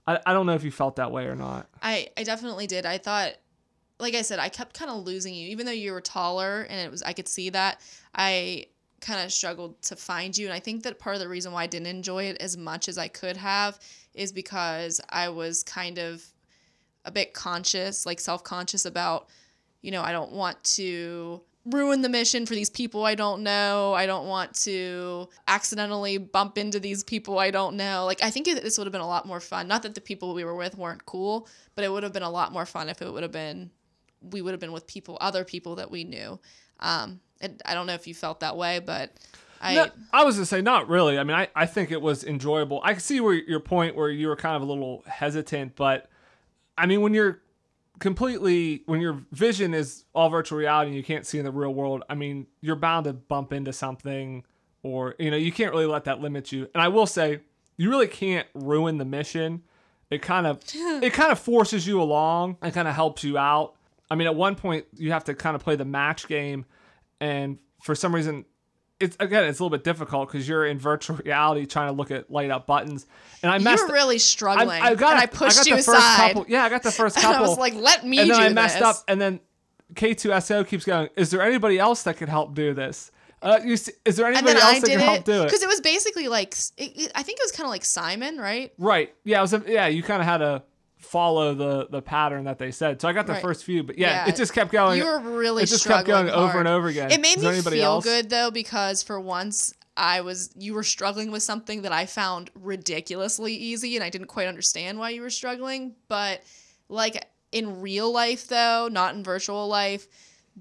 [0.08, 1.68] I, I don't know if you felt that way or not.
[1.84, 2.88] I, I definitely did.
[2.88, 3.34] I thought,
[4.00, 6.80] like I said, I kept kind of losing you, even though you were taller and
[6.80, 7.80] it was I could see that.
[8.16, 8.66] I
[9.02, 11.64] kind of struggled to find you, and I think that part of the reason why
[11.64, 13.80] I didn't enjoy it as much as I could have
[14.14, 16.24] is because I was kind of
[17.06, 19.28] a bit conscious, like self conscious about,
[19.82, 23.94] you know, I don't want to ruin the mission for these people I don't know.
[23.94, 28.06] I don't want to accidentally bump into these people I don't know.
[28.06, 29.68] Like, I think this would have been a lot more fun.
[29.68, 32.30] Not that the people we were with weren't cool, but it would have been a
[32.30, 33.70] lot more fun if it would have been,
[34.22, 36.40] we would have been with people, other people that we knew.
[36.80, 39.12] Um, and I don't know if you felt that way, but
[39.62, 41.19] I, No, I was gonna say not really.
[41.19, 42.82] I mean, I, I think it was enjoyable.
[42.84, 46.10] I can see where your point where you were kind of a little hesitant, but
[46.77, 47.41] I mean, when you're
[47.99, 51.73] completely when your vision is all virtual reality and you can't see in the real
[51.73, 54.43] world, I mean, you're bound to bump into something,
[54.84, 56.67] or you know, you can't really let that limit you.
[56.73, 57.41] And I will say,
[57.77, 59.62] you really can't ruin the mission.
[60.10, 63.75] It kind of it kind of forces you along and kind of helps you out.
[64.10, 66.65] I mean, at one point you have to kind of play the match game,
[67.21, 68.43] and for some reason
[68.99, 72.12] it's again it's a little bit difficult because you're in virtual reality trying to look
[72.12, 73.05] at light up buttons
[73.41, 74.69] and i messed you messed were really struggling.
[74.69, 76.27] I got and a- I pushed got you the first aside.
[76.34, 78.34] couple yeah i got the first couple and I was like, let me and do
[78.34, 78.84] then i messed this.
[78.84, 79.39] up and then
[79.95, 83.12] K-2SO keeps going is there anybody else that could help do this
[83.43, 85.67] uh, you see, is there anybody else I that can help do it because it
[85.67, 88.71] was basically like it, it- I think it was kind of like Simon, right?
[88.77, 90.62] right yeah it was a, yeah you kind of had to
[91.02, 93.42] follow the the pattern that they said so i got the Right.
[93.42, 94.30] first few but yeah, Yeah.
[94.30, 97.12] it just kept going You were really it just kept going over and over again
[97.12, 98.06] It made Is me feel else?
[98.06, 102.50] good though because for once I was you were struggling with something that I found
[102.56, 106.42] ridiculously easy and I didn't quite understand why you were struggling, but
[106.88, 110.08] like in real life though, not in virtual life,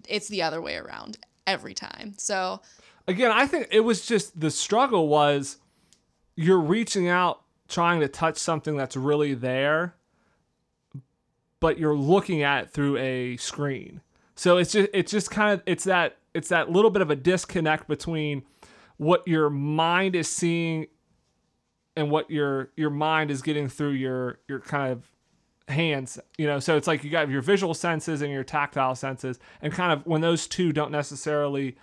[0.09, 2.15] it's the other way around every time.
[2.19, 2.61] So,
[3.07, 5.59] again, I think it was just the struggle was
[6.35, 9.95] you're reaching out trying to touch something that's really there,
[11.61, 14.01] but you're looking at it through a screen.
[14.35, 17.17] So it's just it's just kind of it's that it's that little bit of a
[17.17, 18.43] disconnect between
[18.97, 20.87] what your mind is seeing
[21.97, 25.11] and what your your mind is getting through your your kind of
[25.69, 29.39] hands you know so it's like you got your visual senses and your tactile senses
[29.63, 31.77] and kind of when those two don't necessarily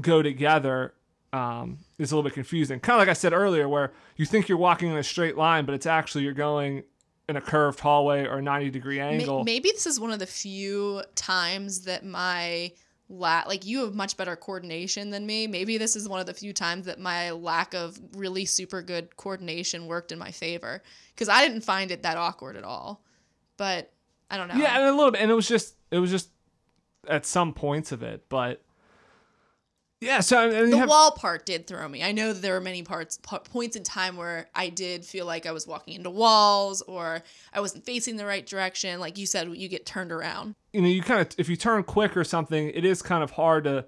[0.00, 0.92] go together
[1.32, 4.48] um, it's a little bit confusing kind of like i said earlier where you think
[4.48, 6.82] you're walking in a straight line but it's actually you're going
[7.30, 10.26] in a curved hallway or a 90 degree angle maybe this is one of the
[10.26, 12.70] few times that my
[13.10, 15.46] la- like you have much better coordination than me.
[15.46, 19.16] Maybe this is one of the few times that my lack of really super good
[19.16, 20.82] coordination worked in my favor
[21.14, 23.02] because I didn't find it that awkward at all.
[23.56, 23.92] But
[24.30, 24.54] I don't know.
[24.54, 26.30] yeah and a little bit and it was just it was just
[27.08, 28.62] at some points of it but
[30.00, 32.02] yeah so and you the have, wall part did throw me.
[32.02, 35.26] I know that there were many parts po- points in time where I did feel
[35.26, 38.98] like I was walking into walls or I wasn't facing the right direction.
[39.00, 40.54] Like you said, you get turned around.
[40.72, 43.32] you know you kind of if you turn quick or something it is kind of
[43.32, 43.84] hard to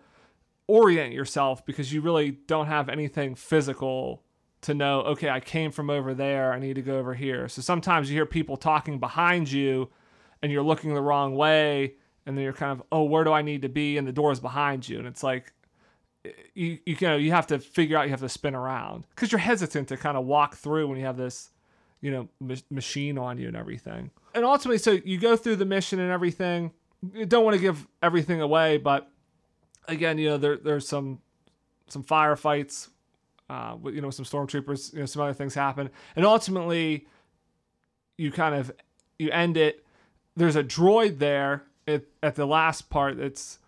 [0.69, 4.23] orient yourself because you really don't have anything physical
[4.63, 7.61] to know okay i came from over there i need to go over here so
[7.61, 9.91] sometimes you hear people talking behind you
[10.41, 11.95] and you're looking the wrong way
[12.27, 14.31] and then you're kind of oh where do i need to be and the door
[14.31, 15.53] is behind you and it's like
[16.55, 19.07] you you know you have to figure out you have to spin around.
[19.11, 21.51] Because you're hesitant to kind of walk through when you have this
[22.01, 24.11] you know ma- machine on you and everything.
[24.35, 26.73] And ultimately so you go through the mission and everything.
[27.13, 29.11] You don't want to give everything away but
[29.89, 31.19] again you know there there's some
[31.89, 32.89] some firefights
[33.51, 35.91] uh with, you know some stormtroopers you know some other things happen.
[36.15, 37.07] And ultimately
[38.17, 38.73] you kind of
[39.19, 39.85] you end it.
[40.37, 43.59] There's a droid there it, at the last part, it's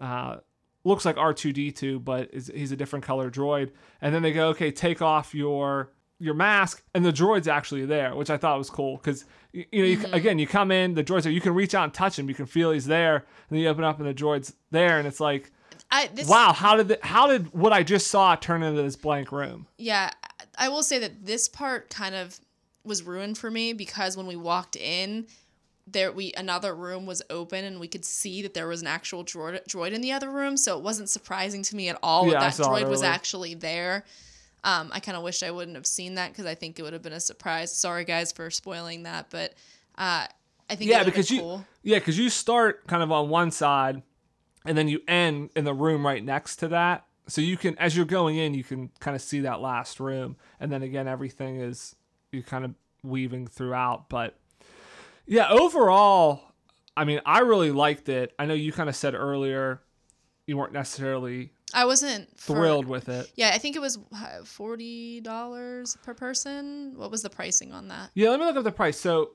[0.00, 0.36] uh,
[0.84, 3.70] looks like R2-D2, but is, he's a different color droid.
[4.00, 8.14] And then they go, okay, take off your your mask, and the droid's actually there,
[8.14, 10.14] which I thought was cool because you, you, know, you, Mm-hmm.
[10.14, 12.34] again, you come in, the droid's there, you can reach out and touch him, you
[12.36, 15.20] can feel he's there, and then you open up and the droid's there, and it's
[15.20, 15.50] like,
[15.90, 18.96] I this wow, how did the, how did what I just saw turn into this
[18.96, 19.66] blank room?
[19.76, 20.10] Yeah,
[20.56, 22.38] I will say that this part kind of
[22.84, 25.26] was ruined for me because when we walked in,
[25.86, 29.24] there we another room was open and we could see that there was an actual
[29.24, 32.40] droid, droid in the other room, so it wasn't surprising to me at all Yeah,
[32.40, 34.04] that that droid was actually there.
[34.62, 36.94] Um, I kind of wish I wouldn't have seen that because I think it would
[36.94, 37.70] have been a surprise.
[37.70, 39.52] Sorry guys for spoiling that, but
[39.98, 40.26] uh,
[40.70, 41.66] I think Yeah, because you cool.
[41.82, 44.02] yeah, because you start kind of on one side,
[44.64, 47.04] and then you end in the room right next to that.
[47.28, 50.36] So you can, as you're going in, you can kind of see that last room,
[50.58, 51.94] and then again, everything is
[52.32, 54.08] you kind of weaving throughout.
[54.08, 54.38] But
[55.26, 56.42] yeah, overall,
[56.96, 58.32] I mean, I really liked it.
[58.38, 59.80] I know you kind of said earlier
[60.46, 63.30] you weren't necessarily I wasn't for- thrilled with it.
[63.34, 63.98] Yeah, I think it was
[64.44, 66.92] forty dollars per person.
[66.96, 68.10] What was the pricing on that?
[68.14, 68.98] Yeah, let me look up the price.
[69.00, 69.30] So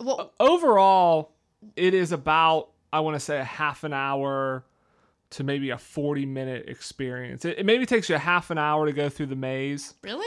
[0.00, 1.32] Well, overall,
[1.76, 4.64] it is about I want to say a half an hour
[5.30, 7.44] to maybe a 40 minute experience.
[7.44, 9.94] It, it maybe takes you a half an hour to go through the maze.
[10.02, 10.26] really?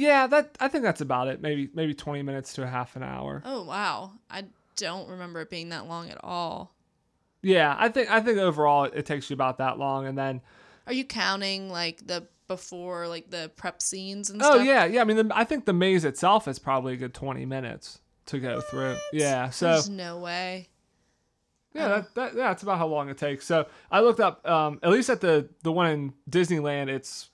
[0.00, 1.42] Yeah, that I think that's about it.
[1.42, 3.42] Maybe maybe 20 minutes to a half an hour.
[3.44, 4.44] Oh wow, I
[4.76, 6.74] don't remember it being that long at all.
[7.42, 10.40] Yeah, I think I think overall it, takes you about that long and then
[10.86, 14.60] Are you counting like the before, like the prep scenes and Oh stuff?
[14.60, 17.12] Oh yeah, yeah, I mean the, I think the maze itself is probably a good
[17.12, 18.96] 20 minutes to go through.
[19.12, 20.70] Yeah, so There's no way.
[21.74, 23.44] Yeah, that, that yeah, that's about how long it takes.
[23.44, 27.28] So I looked up, um, at least at the the one in Disneyland, it's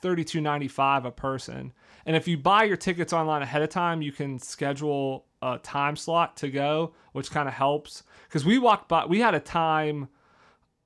[0.00, 1.72] thirty two ninety five a person.
[2.08, 5.94] And if you buy your tickets online ahead of time, you can schedule a time
[5.94, 8.02] slot to go, which kind of helps.
[8.26, 10.08] Because we walked by, we had a time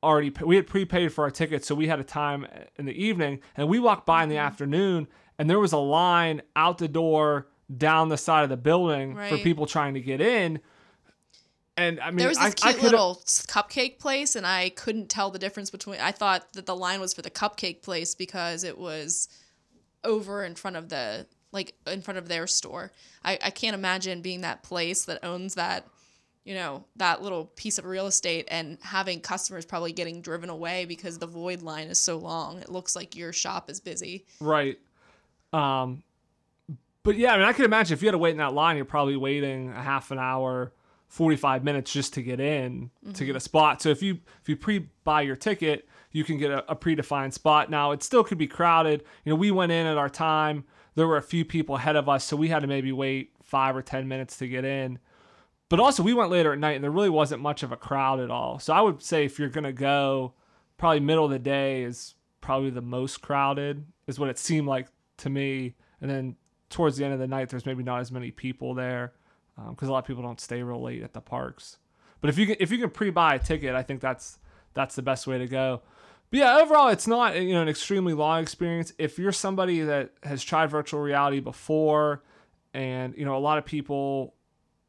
[0.02, 3.38] already, we had prepaid for our tickets, so we had a time in the evening,
[3.56, 4.46] and we walked by in the mm-hmm.
[4.46, 5.06] afternoon,
[5.38, 9.38] and there was a line out the door down the side of the building for
[9.38, 10.58] people trying to get in.
[11.76, 15.08] And I mean, There was this I cute could've- little cupcake place, and I couldn't
[15.08, 16.00] tell the difference between.
[16.00, 19.28] I thought that the line was for the cupcake place because it was
[20.04, 22.92] over in front of the like in front of their store.
[23.24, 25.86] I, I can't imagine being that place that owns that,
[26.44, 30.86] you know, that little piece of real estate and having customers probably getting driven away
[30.86, 32.58] because the void line is so long.
[32.58, 34.24] It looks like your shop is busy.
[34.40, 34.78] Right.
[35.52, 36.02] Um,
[37.02, 38.76] but yeah, I mean, I can imagine if you had to wait in that line,
[38.76, 40.72] you're probably waiting a half an hour,
[41.08, 43.82] 45 minutes just to get in to get a spot.
[43.82, 47.70] So if you if you pre-buy your ticket, you can get a, a predefined spot.
[47.70, 49.02] Now it still could be crowded.
[49.24, 50.64] You know, we went in at our time.
[50.94, 53.74] There were a few people ahead of us, so we had to maybe wait five
[53.74, 54.98] or ten minutes to get in.
[55.68, 58.20] But also, we went later at night, and there really wasn't much of a crowd
[58.20, 58.58] at all.
[58.58, 60.34] So I would say if you're gonna go,
[60.76, 64.88] probably middle of the day is probably the most crowded, is what it seemed like
[65.18, 65.74] to me.
[66.00, 66.36] And then
[66.68, 69.12] towards the end of the night, there's maybe not as many people there
[69.56, 71.78] um, because a lot of people don't stay real late at the parks.
[72.20, 74.38] But if you can, if you can pre-buy a ticket, I think that's
[74.74, 75.82] that's the best way to go.
[76.32, 78.94] But yeah, overall, it's not you know an extremely long experience.
[78.96, 82.22] If you're somebody that has tried virtual reality before,
[82.72, 84.34] and you know a lot of people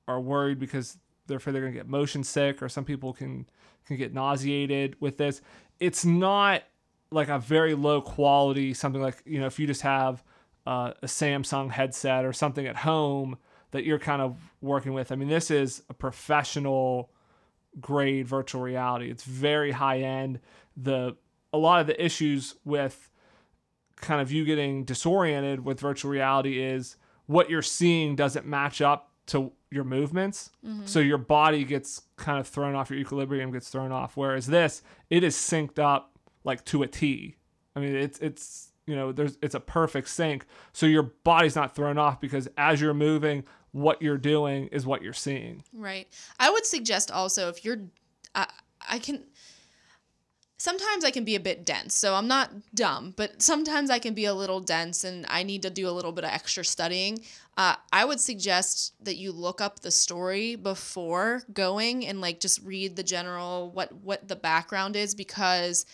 [0.08, 3.46] are worried because they're afraid they're gonna get motion sick, or some people can
[3.86, 5.42] can get nauseated with this.
[5.82, 6.64] It's not
[7.12, 10.24] like a very low quality something like you know if you just have
[10.66, 13.38] uh, a Samsung headset or something at home
[13.72, 15.12] that you're kind of working with.
[15.12, 17.12] I mean, this is a professional
[17.82, 19.12] grade virtual reality.
[19.12, 20.40] It's very high end.
[20.78, 21.18] The
[21.54, 23.10] a lot of the issues with
[23.96, 29.12] kind of you getting disoriented with virtual reality is what you're seeing doesn't match up
[29.28, 30.52] to your movements.
[30.66, 30.86] Mm-hmm.
[30.86, 34.18] So your body gets kind of thrown off, your equilibrium gets thrown off.
[34.18, 37.38] Whereas this, it is synced up like to a T.
[37.76, 40.46] I mean, it's it's you know, there's it's a perfect sync.
[40.74, 45.02] So your body's not thrown off because as you're moving, what you're doing is what
[45.02, 45.64] you're seeing.
[45.74, 46.08] Right.
[46.40, 47.80] I would suggest also if you're,
[48.36, 48.48] I,
[48.88, 49.24] I can.
[50.64, 54.14] Sometimes I can be a bit dense, so I'm not dumb, but sometimes I can
[54.14, 57.20] be a little dense and I need to do a little bit of extra studying.
[57.58, 62.64] Uh, I would suggest that you look up the story before going and like just
[62.64, 65.86] read the general what what the background is because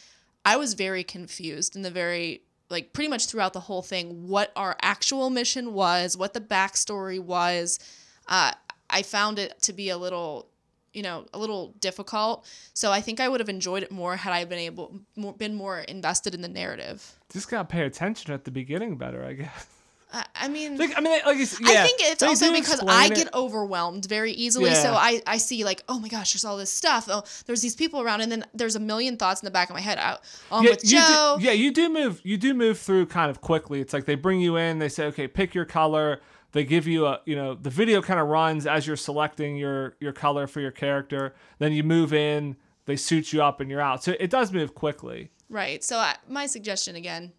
[0.45, 4.51] I was very confused in the very like pretty much throughout the whole thing what
[4.55, 7.79] our actual mission was, what the backstory was.
[8.27, 8.51] Uh,
[8.88, 10.47] I found it to be a little,
[10.93, 12.45] you know, a little difficult.
[12.73, 15.56] So I think I would have enjoyed it more had I been able, more, been
[15.56, 17.19] more invested in the narrative.
[17.32, 19.67] Just gotta pay attention at the beginning better, I guess.
[20.12, 23.15] I, I mean, Like I mean, like yeah, I think it's also because I it.
[23.15, 24.73] get overwhelmed very easily.
[24.73, 27.08] So I, I see like, oh my gosh, there's all this stuff.
[27.10, 29.75] Oh, there's these people around, and then there's a million thoughts in the back of
[29.75, 29.99] my head.
[29.99, 30.21] Out
[30.52, 31.36] on yeah, with you Joe.
[31.39, 32.21] Do, yeah, you do move.
[32.23, 33.82] You do move through kind of quickly.
[33.82, 34.80] It's like they bring you in.
[34.80, 36.21] They say, okay, pick your color.
[36.51, 39.95] They give you a, you know, the video kind of runs as you're selecting your
[39.99, 41.35] your color for your character.
[41.59, 42.55] Then you move in.
[42.85, 44.03] They suit you up, and you're out.
[44.03, 45.29] So it does move quickly.
[45.47, 45.83] Right.
[45.83, 47.33] So I, my suggestion again,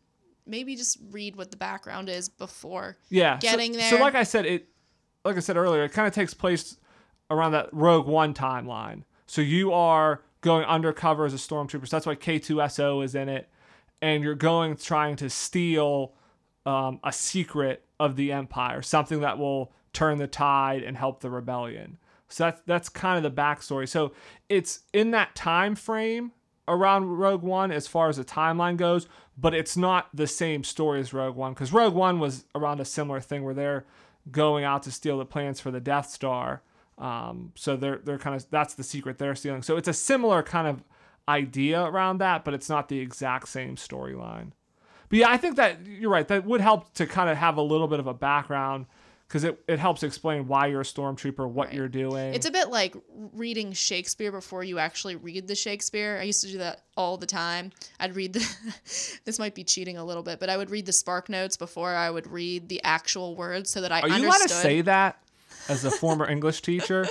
[0.47, 2.99] maybe just read what the background is before.
[3.09, 3.39] Yeah.
[3.39, 3.91] Getting So, there.
[3.91, 4.69] So like I said, it,
[5.25, 6.77] like I said earlier, it kind of takes place
[7.31, 9.03] around that Rogue One timeline.
[9.27, 11.87] So you are going undercover as a stormtrooper.
[11.87, 13.49] So that's why K-2SO is in it,
[14.03, 16.15] and you're going trying to steal
[16.67, 21.31] um, a secret of the Empire, something that will turn the tide and help the
[21.31, 21.99] rebellion.
[22.29, 23.89] So that's that's kind of the backstory.
[23.89, 24.13] So
[24.49, 26.33] it's in that time frame
[26.69, 31.01] around Rogue One as far as the timeline goes, but it's not the same story
[31.01, 33.85] as Rogue One because Rogue One was around a similar thing where they're
[34.31, 36.63] going out to steal the plans for the Death Star.
[36.99, 39.63] Um, so they're they're kind of that's the secret they're stealing.
[39.63, 40.85] So it's a similar kind of
[41.29, 44.53] idea around that, but it's not the exact same storyline.
[45.11, 46.27] But yeah, I think that you're right.
[46.27, 48.87] That would help to kind of have a little bit of a background
[49.29, 51.77] because it, it helps explain why you're a stormtrooper, what Right.
[51.77, 52.35] you're doing.
[52.35, 52.97] It's a bit like
[53.33, 56.19] reading Shakespeare before you actually read the Shakespeare.
[56.21, 57.71] I used to do that all the time.
[58.01, 58.41] I'd read the
[59.25, 61.95] this might be cheating a little bit, but I would read the spark notes before
[61.95, 64.37] I would read the actual words so that I Are you understood.
[64.41, 65.23] allowed to say that
[65.69, 67.07] as a former English teacher?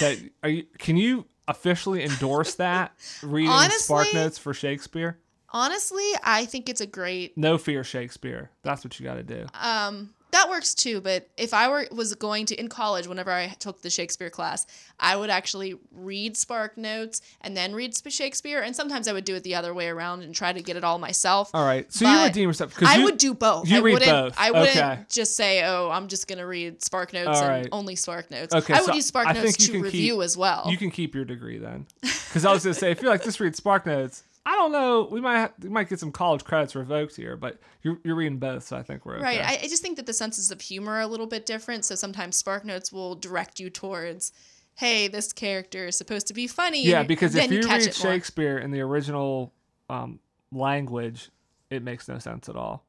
[0.00, 0.64] That are you?
[0.78, 5.18] Can you officially endorse that reading Spark Notes for Shakespeare?
[5.52, 8.50] Honestly, I think it's a great No fear, Shakespeare.
[8.62, 9.46] That's what you got to do.
[9.60, 13.48] um that works too, but if I were was going to in college whenever I
[13.48, 14.66] took the Shakespeare class,
[14.98, 19.34] I would actually read Spark Notes and then read Shakespeare and sometimes I would do
[19.34, 21.50] it the other way around and try to get it all myself.
[21.52, 21.92] All right.
[21.92, 23.68] So you redeem yourself because I you, would do both.
[23.68, 24.34] you I read wouldn't, both.
[24.38, 25.00] I wouldn't Okay.
[25.10, 27.68] just say, "Oh, I'm just gonna read Spark Notes All and right.
[27.70, 30.22] only Spark Notes." Okay, I would so use Spark I Notes you to review keep-
[30.24, 30.64] as well.
[30.70, 31.86] You can keep your degree then.
[32.00, 34.22] Because I was gonna say, if you're like, just read Spark Notes.
[34.44, 35.08] I don't know.
[35.10, 38.38] We might have, we might get some college credits revoked here, but you're, you're reading
[38.38, 39.24] both, so I think we're okay.
[39.24, 39.40] Right.
[39.40, 41.84] I, I just think that the senses of humor are a little bit different.
[41.84, 44.32] So sometimes Spark Notes will direct you towards,
[44.74, 46.84] hey, this character is supposed to be funny.
[46.84, 48.12] yeah, because if you catch read it more.
[48.12, 49.52] Shakespeare in the original
[49.88, 50.18] um,
[50.50, 51.30] language,
[51.70, 52.84] it makes no sense at all.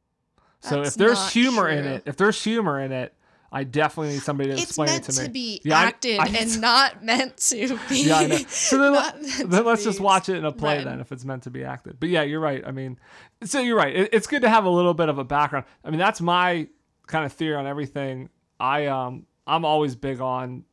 [0.62, 3.14] So That's if there's humor in it, if there's humor in it,
[3.56, 5.08] I definitely need somebody to it's explain it to me.
[5.08, 8.04] It's meant to be Yeah, acted I- and not meant to be.
[8.08, 8.38] Yeah, I know.
[8.48, 11.44] So then, not then let's just watch it in a play then if it's meant
[11.44, 12.00] to be acted.
[12.00, 12.64] But yeah, you're right.
[12.66, 12.98] I mean,
[13.44, 13.96] so you're right.
[13.96, 15.66] It, it's good to have a little bit of a background.
[15.86, 16.68] I mean, that's my
[17.06, 18.30] kind of theory on everything.
[18.60, 20.64] I um I'm always big on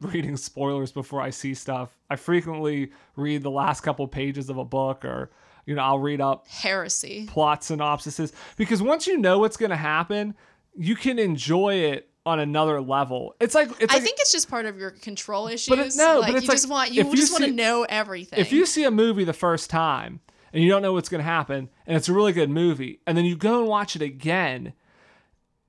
[0.00, 1.96] reading spoilers before I see stuff.
[2.10, 5.30] I frequently read the last couple pages of a book or
[5.66, 7.26] you know, I'll read up Heresy.
[7.26, 10.34] plot synopsises because once you know what's going to happen,
[10.76, 13.34] you can enjoy it on another level.
[13.40, 15.68] It's like it's I like think it's just part of your control issues.
[15.68, 17.52] But it- no, like but it's you like, just want you you just want to
[17.52, 18.38] know everything.
[18.38, 20.20] if you see a movie the first time
[20.52, 23.16] and you don't know what's going to happen and it's a really good movie and
[23.18, 24.72] then you go and watch it again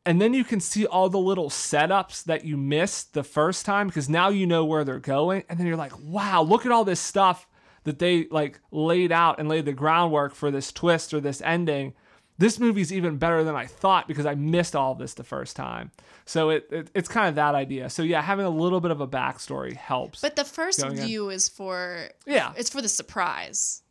[0.05, 3.87] and then you can see all the little setups that you missed the first time
[3.87, 6.85] because now you know where they're going and then you're like wow look at all
[6.85, 7.47] this stuff
[7.83, 11.93] that they like laid out and laid the groundwork for this twist or this ending
[12.37, 15.55] this movie's even better than I thought because I missed all of this the first
[15.55, 15.91] time.
[16.25, 17.89] So it, it it's kind of that idea.
[17.89, 20.21] So yeah, having a little bit of a backstory helps.
[20.21, 21.05] but the first Going in.
[21.05, 23.81] view is for yeah, it's for the surprise.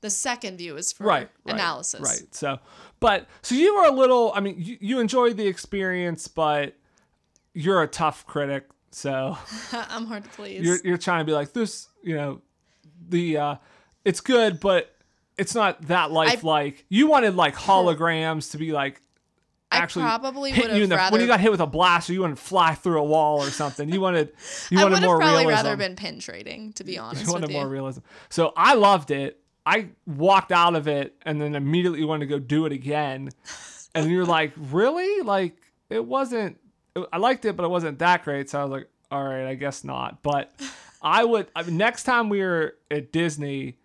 [0.00, 2.00] The second view is for right, right, analysis.
[2.00, 2.34] Right.
[2.34, 2.58] So,
[3.00, 4.32] but so you were a little.
[4.34, 6.74] I mean, you, you enjoyed the experience, but
[7.54, 8.66] you're a tough critic.
[8.90, 9.38] So
[9.72, 10.62] I'm hard to please.
[10.62, 11.88] you're you're trying to be like this.
[12.02, 12.42] You know,
[13.08, 13.54] the uh,
[14.04, 14.93] it's good, but
[15.38, 16.84] it's not that lifelike.
[16.88, 19.00] you wanted like holograms to be like
[19.70, 21.12] I actually probably hit would you in the rather.
[21.12, 22.12] when you got hit with a blaster.
[22.12, 23.88] You wanted to fly through a wall or something.
[23.88, 24.32] You wanted
[24.70, 25.66] you I wanted would have more probably realism.
[25.66, 27.56] rather been pin trading, to be honest you wanted with you.
[27.58, 28.00] more realism.
[28.28, 29.40] So I loved it.
[29.66, 33.30] I walked out of it and then immediately wanted to go do it again.
[33.96, 35.22] And you're like, really?
[35.22, 35.56] Like
[35.88, 36.58] it wasn't.
[37.12, 38.50] I liked it, but it wasn't that great.
[38.50, 40.20] So I was like, all right, I guess not.
[40.20, 40.52] But
[41.02, 43.76] I would I mean, next time we were at Disney.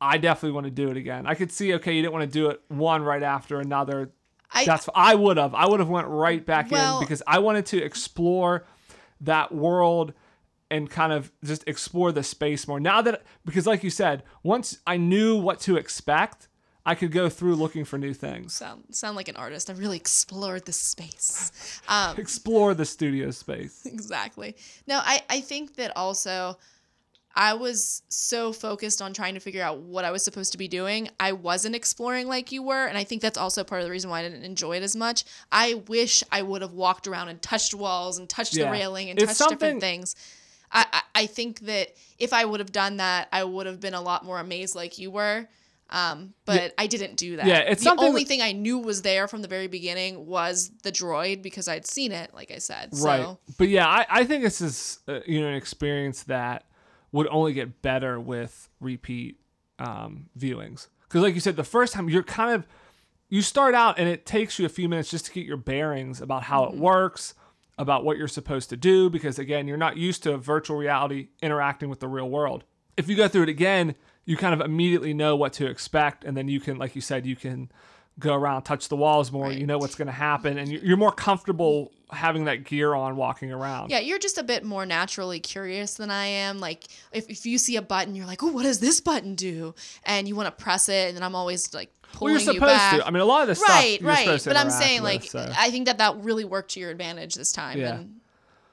[0.00, 1.26] I definitely want to do it again.
[1.26, 4.10] I could see, okay, you didn't want to do it one right after another.
[4.50, 5.54] I, That's I would have.
[5.54, 8.64] I would have went right back Well- in because I wanted to explore
[9.20, 10.12] that world
[10.70, 12.78] and kind of just explore the space more.
[12.78, 16.48] Now that because like you said, once I knew what to expect,
[16.84, 18.54] I could go through looking for new things.
[18.54, 19.68] sound sound like an artist.
[19.70, 21.52] I really explored the space.
[21.88, 23.86] Um, Explore the studio space.
[23.86, 24.56] exactly.
[24.86, 26.58] No, I I think that also
[27.40, 30.66] I was so focused on trying to figure out what I was supposed to be
[30.66, 31.08] doing.
[31.20, 32.84] I wasn't exploring like you were.
[32.86, 34.96] And I think that's also part of the reason why I didn't enjoy it as
[34.96, 35.24] much.
[35.52, 38.64] I wish I would have walked around and touched walls and touched Yeah.
[38.64, 40.16] the railing and It's touched something- different things.
[40.72, 44.02] I, I, think that if I would have done that, I would have been a
[44.02, 45.48] lot more amazed like you were.
[45.90, 47.46] Um, but I didn't do that.
[47.46, 50.70] Yeah, it's the only that- thing I knew was there from the very beginning was
[50.82, 52.90] the droid because I'd seen it, like I said.
[52.92, 53.22] Right.
[53.22, 56.64] So But yeah, I, I think this is uh, you know an experience that
[57.12, 59.40] would only get better with repeat
[59.78, 60.88] um, viewings.
[61.02, 62.66] Because like you said, the first time you're kind of
[63.30, 66.20] you start out and it takes you a few minutes just to get your bearings
[66.20, 66.76] about how Mm-hmm.
[66.76, 67.34] it works,
[67.76, 69.08] about what you're supposed to do.
[69.10, 72.64] Because again, you're not used to virtual reality interacting with the real world.
[72.96, 73.94] If you go through it again,
[74.24, 77.24] you kind of immediately know what to expect, and then you can, like you said,
[77.24, 77.70] you can
[78.18, 79.52] go around, touch the walls more.
[79.52, 83.16] You know what's going to happen, and you- you're more comfortable having that gear on,
[83.16, 83.90] walking around.
[83.90, 86.58] Yeah, you're just a bit more naturally curious than I am.
[86.58, 89.74] Like if, if you see a button, you're like, oh, what does this button do?
[90.04, 92.46] And you want to press it, and then I'm always like Well, pulling you're you
[92.54, 92.96] supposed back.
[93.00, 93.06] to.
[93.06, 94.24] I mean, a lot of this right, stuff you're right.
[94.24, 95.52] supposed But I'm saying with, like so.
[95.56, 97.96] I think that that really worked to your advantage this time, Yeah.
[97.96, 98.20] and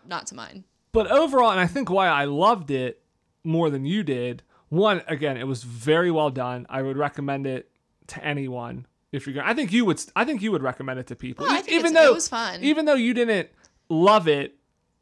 [0.07, 0.63] not to mine.
[0.93, 3.01] but overall, and I think why I loved it
[3.43, 4.43] more than you did.
[4.69, 6.65] One, again, it was very well done.
[6.69, 7.69] I would recommend it
[8.07, 8.85] to anyone
[9.15, 9.47] if you're going.
[9.47, 10.03] I think you would.
[10.15, 12.13] I think you would recommend it to people, Well, I think even it's- it though
[12.13, 12.63] was fun.
[12.63, 13.49] Even though you didn't
[13.89, 14.55] love it,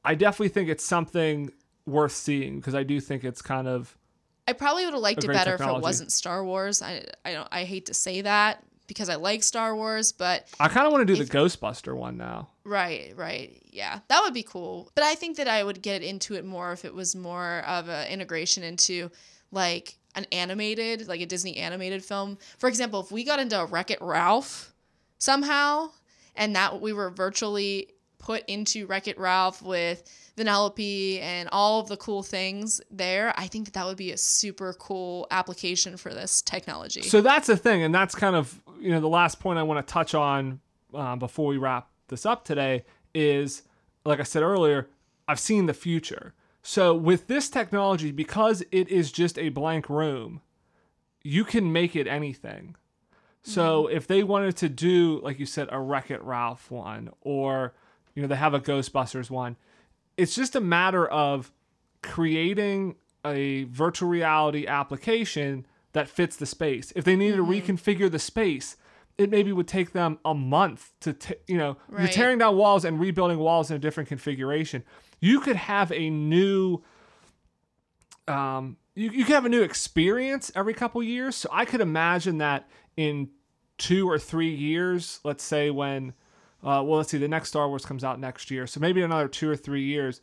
[0.05, 1.51] I definitely think it's something
[1.85, 3.97] worth seeing because I do think it's kind of
[4.47, 6.81] I probably would have liked it better if it wasn't Star Wars.
[6.81, 10.67] I I don't I hate to say that because I like Star Wars, but I
[10.67, 12.49] kind of want to do the Ghostbuster one now.
[12.65, 13.61] Right, right.
[13.71, 13.99] Yeah.
[14.09, 14.91] That would be cool.
[14.95, 17.87] But I think that I would get into it more if it was more of
[17.89, 19.09] an integration into
[19.51, 22.37] like an animated, like a Disney animated film.
[22.57, 24.73] For example, if we got into Wreck It Ralph
[25.17, 25.89] somehow
[26.35, 27.89] and that we were virtually
[28.19, 30.03] put into Wreck It Ralph with
[30.37, 34.17] Vanellope and all of the cool things there, I think that that would be a
[34.17, 37.01] super cool application for this technology.
[37.01, 39.85] So that's the thing, and that's kind of you know the last point I want
[39.85, 40.61] to touch on
[40.93, 43.63] uh, before we wrap this up today is,
[44.05, 44.89] like I said earlier,
[45.27, 46.33] I've seen the future.
[46.63, 50.41] So with this technology, because it is just a blank room,
[51.21, 52.75] you can make it anything.
[53.43, 53.97] So mm-hmm.
[53.97, 57.73] if they wanted to do, like you said, a Wreck It Ralph one, or
[58.15, 59.57] you know they have a Ghostbusters one,
[60.15, 61.51] it's just a matter of
[62.01, 62.95] creating
[63.25, 66.93] a virtual reality application that fits the space.
[66.95, 67.51] If they needed to mm-hmm.
[67.51, 68.77] reconfigure the space,
[69.17, 72.83] it maybe would take them a month to, t- you know, you're tearing down walls
[72.83, 74.83] and rebuilding walls in a different configuration.
[75.23, 76.81] You could have a new,
[78.27, 81.37] um, you, you could have a new experience every couple years.
[81.37, 82.67] So I could imagine that
[82.97, 83.29] in
[83.77, 86.09] two or three years, let's say when,
[86.61, 88.67] uh, well, let's see, the next Star Wars comes out next year.
[88.67, 90.19] So maybe another two or three years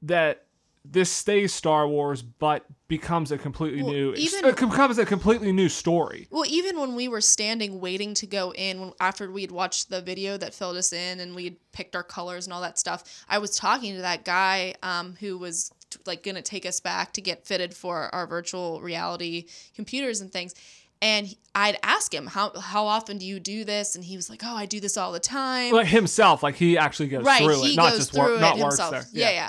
[0.00, 0.46] that
[0.84, 5.52] this stays Star Wars, but becomes a completely Well, new, even- it becomes a completely
[5.52, 6.26] new story.
[6.30, 10.02] Well, even when we were standing waiting to go in, when, after we'd watched the
[10.02, 13.38] video that filled us in and we'd picked our colors and all that stuff, I
[13.38, 17.12] was talking to that guy um, who was t- like going to take us back
[17.12, 20.54] to get fitted for our virtual reality computers and things.
[21.00, 23.94] And I'd ask him, how, how often do you do this?
[23.96, 25.72] And he was like, oh, I do this all the time.
[25.72, 29.10] Like himself, like he actually goes right through it, not just it not himself works
[29.10, 29.22] there.
[29.22, 29.30] yeah.
[29.30, 29.48] yeah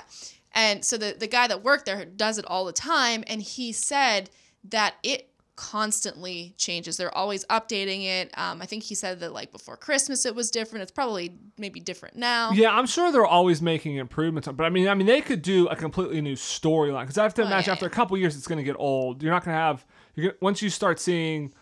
[0.54, 3.72] and so the the guy that worked there does it all the time and he
[3.72, 4.30] said
[4.70, 9.52] that it constantly changes they're always updating it um, i think he said that like
[9.52, 13.62] before christmas it was different it's probably maybe different now Yeah, I'm sure they're always
[13.62, 14.48] making improvements.
[14.48, 17.34] But I mean, I mean, they could do a completely new storyline because I have
[17.34, 17.90] to Oh, imagine yeah, after yeah.
[17.92, 19.22] a couple years, it's going to get old.
[19.22, 19.84] You're not going to have
[20.14, 21.52] you're gonna, once you start seeing,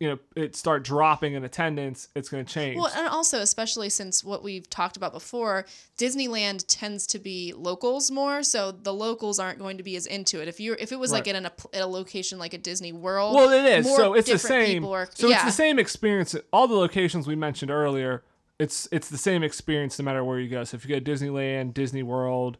[0.00, 2.76] you know, it start dropping in attendance, it's going to change.
[2.78, 5.66] Well, and also, especially since what we've talked about before,
[5.98, 10.40] Disneyland tends to be locals more, so the locals aren't going to be as into
[10.40, 10.48] it.
[10.48, 11.36] If you if it was like Right.
[11.36, 13.86] in a, at a location like a Disney World, Well, it is.
[13.86, 14.84] more So it's the same.
[14.86, 15.36] are- so yeah.
[15.36, 16.34] it's the same experience.
[16.52, 18.24] All the locations we mentioned earlier,
[18.58, 20.64] it's it's the same experience no matter where you go.
[20.64, 22.56] So if you go to Disneyland, Disney World,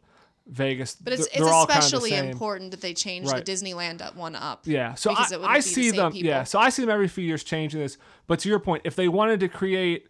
[0.51, 2.29] Vegas, But it's, they're, it's all kind of especially the same.
[2.29, 3.43] important that they change Right.
[3.45, 4.61] the Disneyland up- one up.
[4.65, 6.11] Yeah, so I, I the see same them.
[6.11, 6.27] people.
[6.27, 7.97] Yeah, so I see them every few years changing this.
[8.27, 10.07] But to your point, if they wanted to create,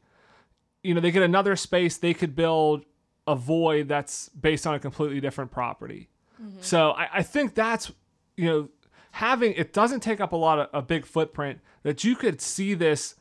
[0.83, 2.85] you know, they get another space, they could build
[3.27, 6.09] a void that's based on a completely different property.
[6.41, 6.57] Mm-hmm.
[6.61, 7.91] So I, I think that's
[8.35, 8.69] you know
[9.11, 12.73] having it doesn't take up a lot of a big footprint that you could see
[12.73, 13.13] this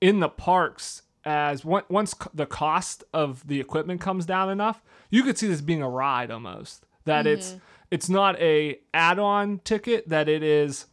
[0.00, 5.22] in the parks as on- once the cost of the equipment comes down enough, you
[5.22, 6.86] could see this being a ride almost.
[7.04, 7.58] That it's Mm-hmm.
[7.90, 10.08] it's not a add-on ticket.
[10.08, 10.86] That it is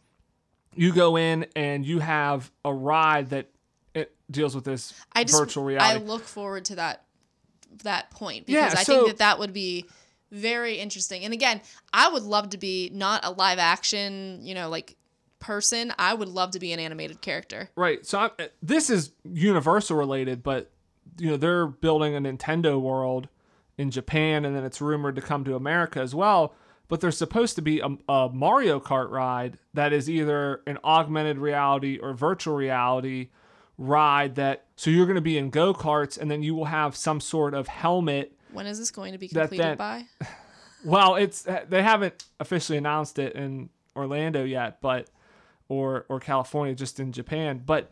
[0.75, 3.47] you go in and you have a ride that
[3.93, 5.93] it deals with this I just virtual reality.
[5.99, 7.03] I look forward to that
[7.83, 9.85] that point Yeah, because I so- think that that would be
[10.31, 11.23] very interesting.
[11.25, 11.61] And again,
[11.93, 14.95] I would love to be not a live action, you know, like
[15.43, 15.93] person.
[15.99, 17.69] I would love to be an animated character.
[17.75, 18.05] Right.
[18.05, 18.29] So I,
[18.61, 20.71] this is Universal related, but
[21.19, 23.27] you know they're building a Nintendo world
[23.77, 26.55] in Japan, and then it's rumored to come to America as well.
[26.87, 31.37] But there's supposed to be a, a Mario Kart ride that is either an augmented
[31.37, 33.29] reality or virtual reality
[33.77, 34.35] ride.
[34.35, 37.19] That so you're going to be in go karts, and then you will have some
[37.19, 38.37] sort of helmet.
[38.51, 40.05] When is this going to be completed then- by?
[40.85, 45.07] Well, it's they haven't officially announced it in Orlando yet, but
[45.73, 47.61] or or California, just in Japan.
[47.65, 47.91] But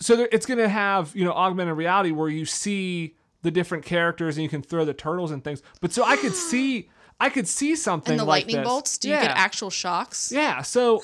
[0.00, 3.84] so there, it's going to have you know augmented reality where you see the different
[3.84, 5.62] characters and you can throw the turtles and things.
[5.80, 6.88] But so I could see
[7.20, 8.66] I could see something And the like lightning this.
[8.68, 8.98] bolts?
[8.98, 9.22] Do yeah.
[9.22, 10.32] you get actual shocks?
[10.32, 11.00] Yeah, so uh,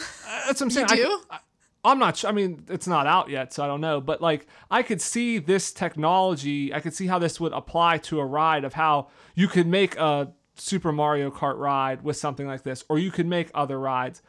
[0.47, 0.87] that's what I'm saying.
[0.91, 1.09] I do?
[1.09, 1.39] could- I,
[1.85, 2.17] I'm not.
[2.17, 2.29] sure.
[2.29, 4.01] I mean, it's not out yet, so I don't know.
[4.01, 6.75] But like, I could see this technology.
[6.75, 9.97] I could see how this would apply to a ride of how you could make
[9.97, 14.23] a Super Mario Kart ride with something like this, or you could make other rides.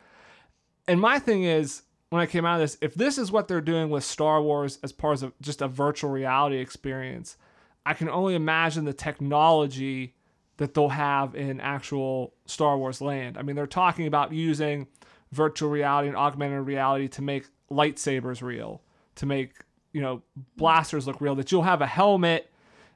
[0.90, 3.62] And my thing is, when I came out of this, if this is what they're
[3.62, 7.38] doing with Star Wars as part of just a virtual reality experience,
[7.86, 10.16] I can only imagine the technology
[10.58, 13.38] that they'll have in actual Star Wars land.
[13.38, 14.88] I mean, they're talking about using
[15.32, 18.82] virtual reality and augmented reality to make lightsabers real,
[19.18, 19.54] to make,
[19.94, 20.24] you know,
[20.58, 22.52] blasters look real, that you'll have a helmet,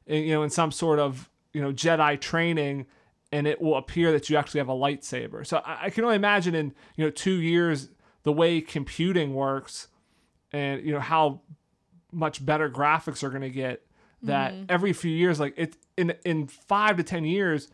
[0.07, 2.87] eh, you know, in some sort of, you know, Jedi training
[3.33, 5.45] and it will appear that you actually have a lightsaber.
[5.45, 7.89] So I, I can only imagine in, you know, 2 years
[8.23, 9.87] the way computing works
[10.53, 11.41] and you know how
[12.11, 13.85] much better graphics are going to get
[14.21, 14.65] that Mm-hmm.
[14.69, 17.67] every few years like it in in 5 to 10 years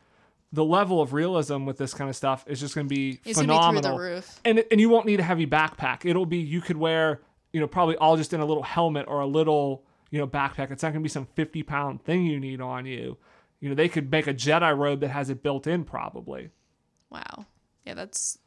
[0.52, 3.38] the level of realism with this kind of stuff is just going to be It's
[3.40, 4.40] be phenomenal the roof.
[4.44, 7.22] and and you won't need a heavy backpack it'll be you could wear
[7.54, 10.72] you know probably all just in a little helmet or a little you know backpack
[10.72, 13.18] it's not going to be some 50 pound thing you need on you
[13.60, 16.50] you know they could make a jedi robe that has it built in probably
[17.10, 17.46] Wow.
[17.86, 18.38] Yeah, that's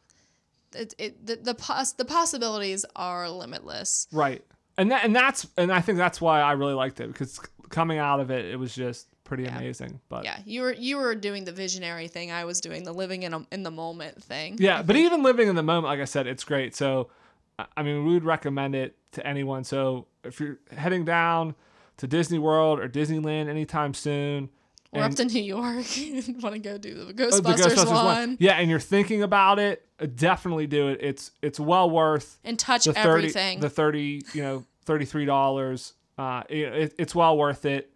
[0.75, 0.95] it.
[0.99, 4.07] it the the, pos- the possibilities are limitless.
[4.13, 4.45] Right.
[4.79, 7.41] And that and that's and I think that's why I really liked it because
[7.71, 10.01] coming out of it it was just pretty amazing.
[10.09, 12.31] But Yeah, you were you were doing the visionary thing.
[12.31, 14.57] I was doing the living in a, in the moment thing.
[14.61, 16.75] yeah, but even living in the moment, like I said, it's great.
[16.77, 17.11] So
[17.59, 19.65] I- I mean, we would recommend it to anyone.
[19.65, 21.55] So if you're heading down
[21.99, 24.49] to Disney World or Disneyland anytime soon,
[24.93, 25.63] We're up to New York.
[26.43, 28.37] Want to go do the Oh, Ghostbusters, the one.
[28.41, 30.99] Yeah, and you're thinking about it, uh, definitely do it.
[31.01, 33.61] It's it's well worth and touch the 30 everything.
[33.61, 35.95] the 30 you know 33 dollars.
[36.19, 37.91] Uh it, it- it's well worth it.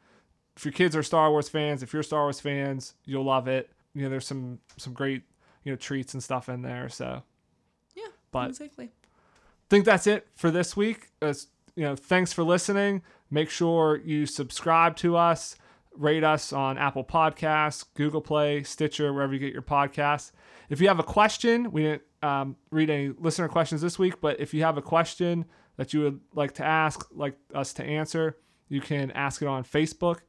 [0.56, 3.68] If your kids are star wars fans if you're star wars fans you'll love it.
[3.94, 5.22] You know there's some some great
[5.64, 7.22] you know treats and stuff in there so.
[7.94, 8.90] Yeah, but- exactly.
[9.68, 11.08] think that's it for this week.
[11.20, 13.02] As, you know thanks for listening.
[13.30, 15.56] Make sure you subscribe to us
[15.98, 20.32] rate us on apple podcasts google play stitcher wherever you get your podcasts
[20.68, 24.38] if you have a question we didn't um, read any listener questions this week but
[24.40, 25.44] if you have a question
[25.76, 28.36] that you would like to ask like us to answer
[28.68, 30.20] you can ask it on facebook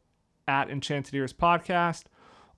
[0.48, 2.04] at enchanted ears podcast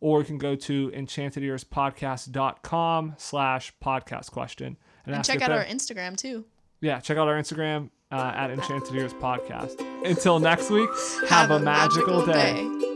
[0.02, 6.16] or you can go to enchantedearspodcast.com slash podcast question And ask check out our Instagram
[6.18, 6.46] too.
[6.82, 9.80] yeah, check out our Instagram uh, at Enchanted Ears Podcast.
[10.06, 10.90] Until next week,
[11.30, 12.88] have, a magical, day.